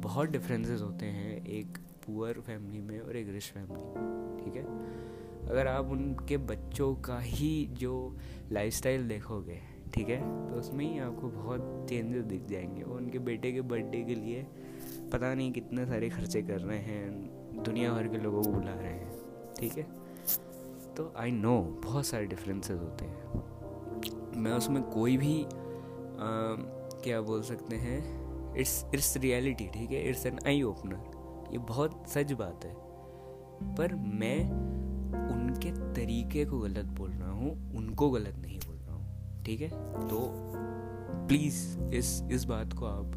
बहुत 0.00 0.28
डिफरेंसेस 0.28 0.82
होते 0.82 1.06
हैं 1.06 1.46
एक 1.46 1.78
पुअर 2.06 2.40
फैमिली 2.40 2.80
में 2.80 3.00
और 3.00 3.16
एक 3.16 3.28
रिच 3.28 3.42
फैमिली 3.42 3.74
में 3.74 4.44
ठीक 4.44 4.54
है? 4.56 4.64
अगर 5.48 5.66
आप 5.66 5.86
उनके 5.86 6.36
बच्चों 6.36 6.94
का 6.96 7.18
ही 7.18 7.66
जो 7.66 8.16
लाइफस्टाइल 8.52 9.08
देखोगे 9.08 9.60
ठीक 9.94 10.08
है 10.08 10.48
तो 10.48 10.54
उसमें 10.54 10.92
ही 10.92 10.98
आपको 10.98 11.28
बहुत 11.28 11.86
चेंजेस 11.88 12.24
दिख 12.24 12.46
जाएँगे। 12.46 12.82
और 12.82 12.96
उनके 12.96 13.18
बेटे 13.18 13.52
के 13.52 13.60
बर्थडे 13.60 14.02
के 14.04 14.14
लिए 14.14 14.46
पता 15.12 15.34
नहीं 15.34 15.52
कितने 15.52 15.86
सारे 15.86 16.10
खर्चे 16.10 16.42
कर 16.42 16.60
रहे 16.60 16.78
हैं 16.78 17.62
दुनिया 17.62 17.92
भर 17.92 18.08
के 18.08 18.18
लोगों 18.18 18.42
को 18.42 18.52
बुला 18.52 18.74
रहे 18.74 18.92
हैं 18.92 19.18
ठीक 19.60 19.72
है? 19.72 19.86
तो 20.96 21.12
आई 21.16 21.30
नो 21.30 21.60
बहुत 21.84 22.06
सारे 22.06 22.26
डिफरेंसेस 22.26 22.80
होते 22.80 23.04
हैं। 23.04 23.42
मैं 24.36 24.52
उसमें 24.52 24.82
कोई 24.82 25.16
भी 25.16 25.44
आ, 25.44 25.48
क्या 27.04 27.20
बोल 27.20 27.42
सकते 27.42 27.76
हैं? 27.76 28.19
इट्स 28.56 28.84
इट्स 28.94 29.16
रियलिटी, 29.16 29.66
ठीक 29.66 29.90
है? 29.90 30.08
It's 30.08 30.26
an 30.26 30.38
eye 30.46 30.62
opener. 30.62 31.52
ये 31.52 31.58
बहुत 31.58 32.04
सच 32.08 32.32
बात 32.32 32.64
है। 32.64 32.74
पर 33.76 33.94
मैं 33.94 34.50
उनके 35.30 35.70
तरीके 35.94 36.44
को 36.44 36.58
गलत 36.58 36.84
बोल 36.98 37.10
रहा 37.10 37.30
हूँ, 37.30 37.76
उनको 37.76 38.10
गलत 38.10 38.36
नहीं 38.38 38.58
बोल 38.58 38.76
रहा 38.76 38.94
हूँ, 38.94 39.42
ठीक 39.44 39.60
है? 39.60 39.68
तो 40.08 40.20
प्लीज़ 41.28 41.78
इस 41.94 42.22
इस 42.32 42.44
बात 42.44 42.72
को 42.72 42.86
आप 42.86 43.12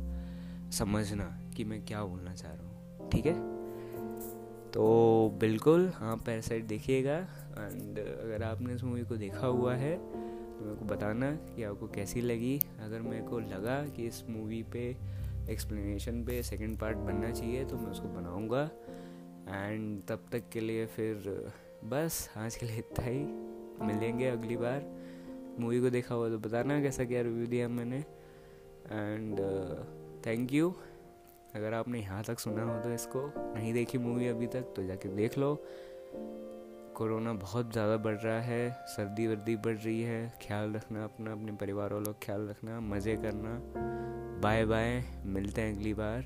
समझना 0.72 1.26
कि 1.56 1.64
मैं 1.64 1.86
क्या 1.86 2.04
बोलना 2.04 2.34
चाह 2.34 2.52
रहा 2.52 2.68
हूँ, 2.68 3.10
ठीक 3.10 3.26
है? 3.26 3.34
तो 4.72 5.38
बिल्कुल 5.40 5.92
हाँ 5.96 6.16
पैरासाइट 6.18 6.66
देखिएगा। 6.66 7.16
एंड 7.16 8.00
अगर 8.00 8.44
आपने 8.44 8.74
इस 8.74 8.84
मूवी 8.84 9.04
को 9.04 9.16
देखा 9.16 9.48
हुआ 9.48 9.76
है 9.76 9.96
तो 10.64 10.70
मेरे 10.70 10.80
को 10.80 10.86
बताना 10.86 11.32
कि 11.48 11.64
आपको 11.64 11.88
कैसी 11.88 12.22
लगी। 12.22 12.60
अगर 12.82 13.02
मेरे 13.02 13.24
को 13.28 13.40
लगा 13.40 13.76
कि 13.86 14.06
इस 14.08 14.24
मूवी 14.30 14.62
पे 14.64 14.84
एक्सप्लेनेशन 15.52 16.24
पे 16.26 16.42
सेकंड 16.44 16.78
पार्ट 16.80 16.98
बनना 16.98 17.32
चाहिए 17.32 17.66
तो 17.66 17.78
मैं 17.78 17.92
उसको 17.92 18.08
बनाऊँगा। 18.08 18.64
एंड 19.50 20.02
तब 20.08 20.26
तक 20.32 20.50
के 20.54 20.60
लिए 20.60 20.86
फिर, 20.86 21.16
बस, 21.84 22.30
आज 22.38 22.56
के 22.56 22.66
लिए 22.66 22.78
इतना 22.78 23.06
ही। 23.06 23.24
मिलेंगे 23.86 24.28
अगली 24.28 24.58
बार। 24.58 24.86
मूवी 25.60 25.82
को 25.82 25.90
देखा 25.90 26.16
हुआ 26.16 26.30
तो 26.30 26.38
बताना 26.40 26.82
कैसा 26.82 27.06
क्या 27.06 27.22
रिव्यू 27.22 27.48
दिया 27.48 27.68
मैंने। 27.70 28.00
एंड 28.92 29.40
थैंक 30.26 30.54
यू 30.54 30.74
अगर 31.56 31.74
आपने 31.74 32.00
यहाँ 32.00 32.24
तक 32.24 32.40
सुना 32.40 32.64
हो 32.64 32.82
तो 32.84 32.94
इसको 32.94 33.32
नहीं 33.38 33.74
देखी 33.74 33.98
मूवी 33.98 34.28
अभी 34.28 34.48
तक 34.48 34.74
तो 34.76 34.84
जाके 34.84 35.10
देख 35.10 35.38
लो। 35.38 35.54
कोरोना 36.98 37.34
बहुत 37.34 37.72
ज़्यादा 37.72 37.98
बढ़ 37.98 38.16
रहा 38.16 38.40
है, 38.42 38.72
सर्दी 38.86 39.28
वर्दी 39.28 39.56
बढ़ 39.56 39.78
रही 39.78 40.02
है, 40.02 40.34
ख्याल 40.48 40.74
रखना 40.74 41.04
अपना, 41.04 41.32
अपने 41.32 41.52
परिवार 41.52 41.94
वालों 41.94 42.14
का 42.14 42.20
ख्याल 42.24 42.48
रखना, 42.48 42.80
मज़े 42.80 43.16
करना। 43.16 43.60
बाय 44.42 44.66
बाय, 44.66 45.04
मिलते 45.26 45.62
हैं 45.62 45.78
अगली 45.78 45.94
बार। 45.94 46.26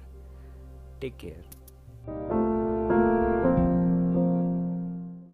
टेक 1.02 1.18
केयर। 1.18 2.57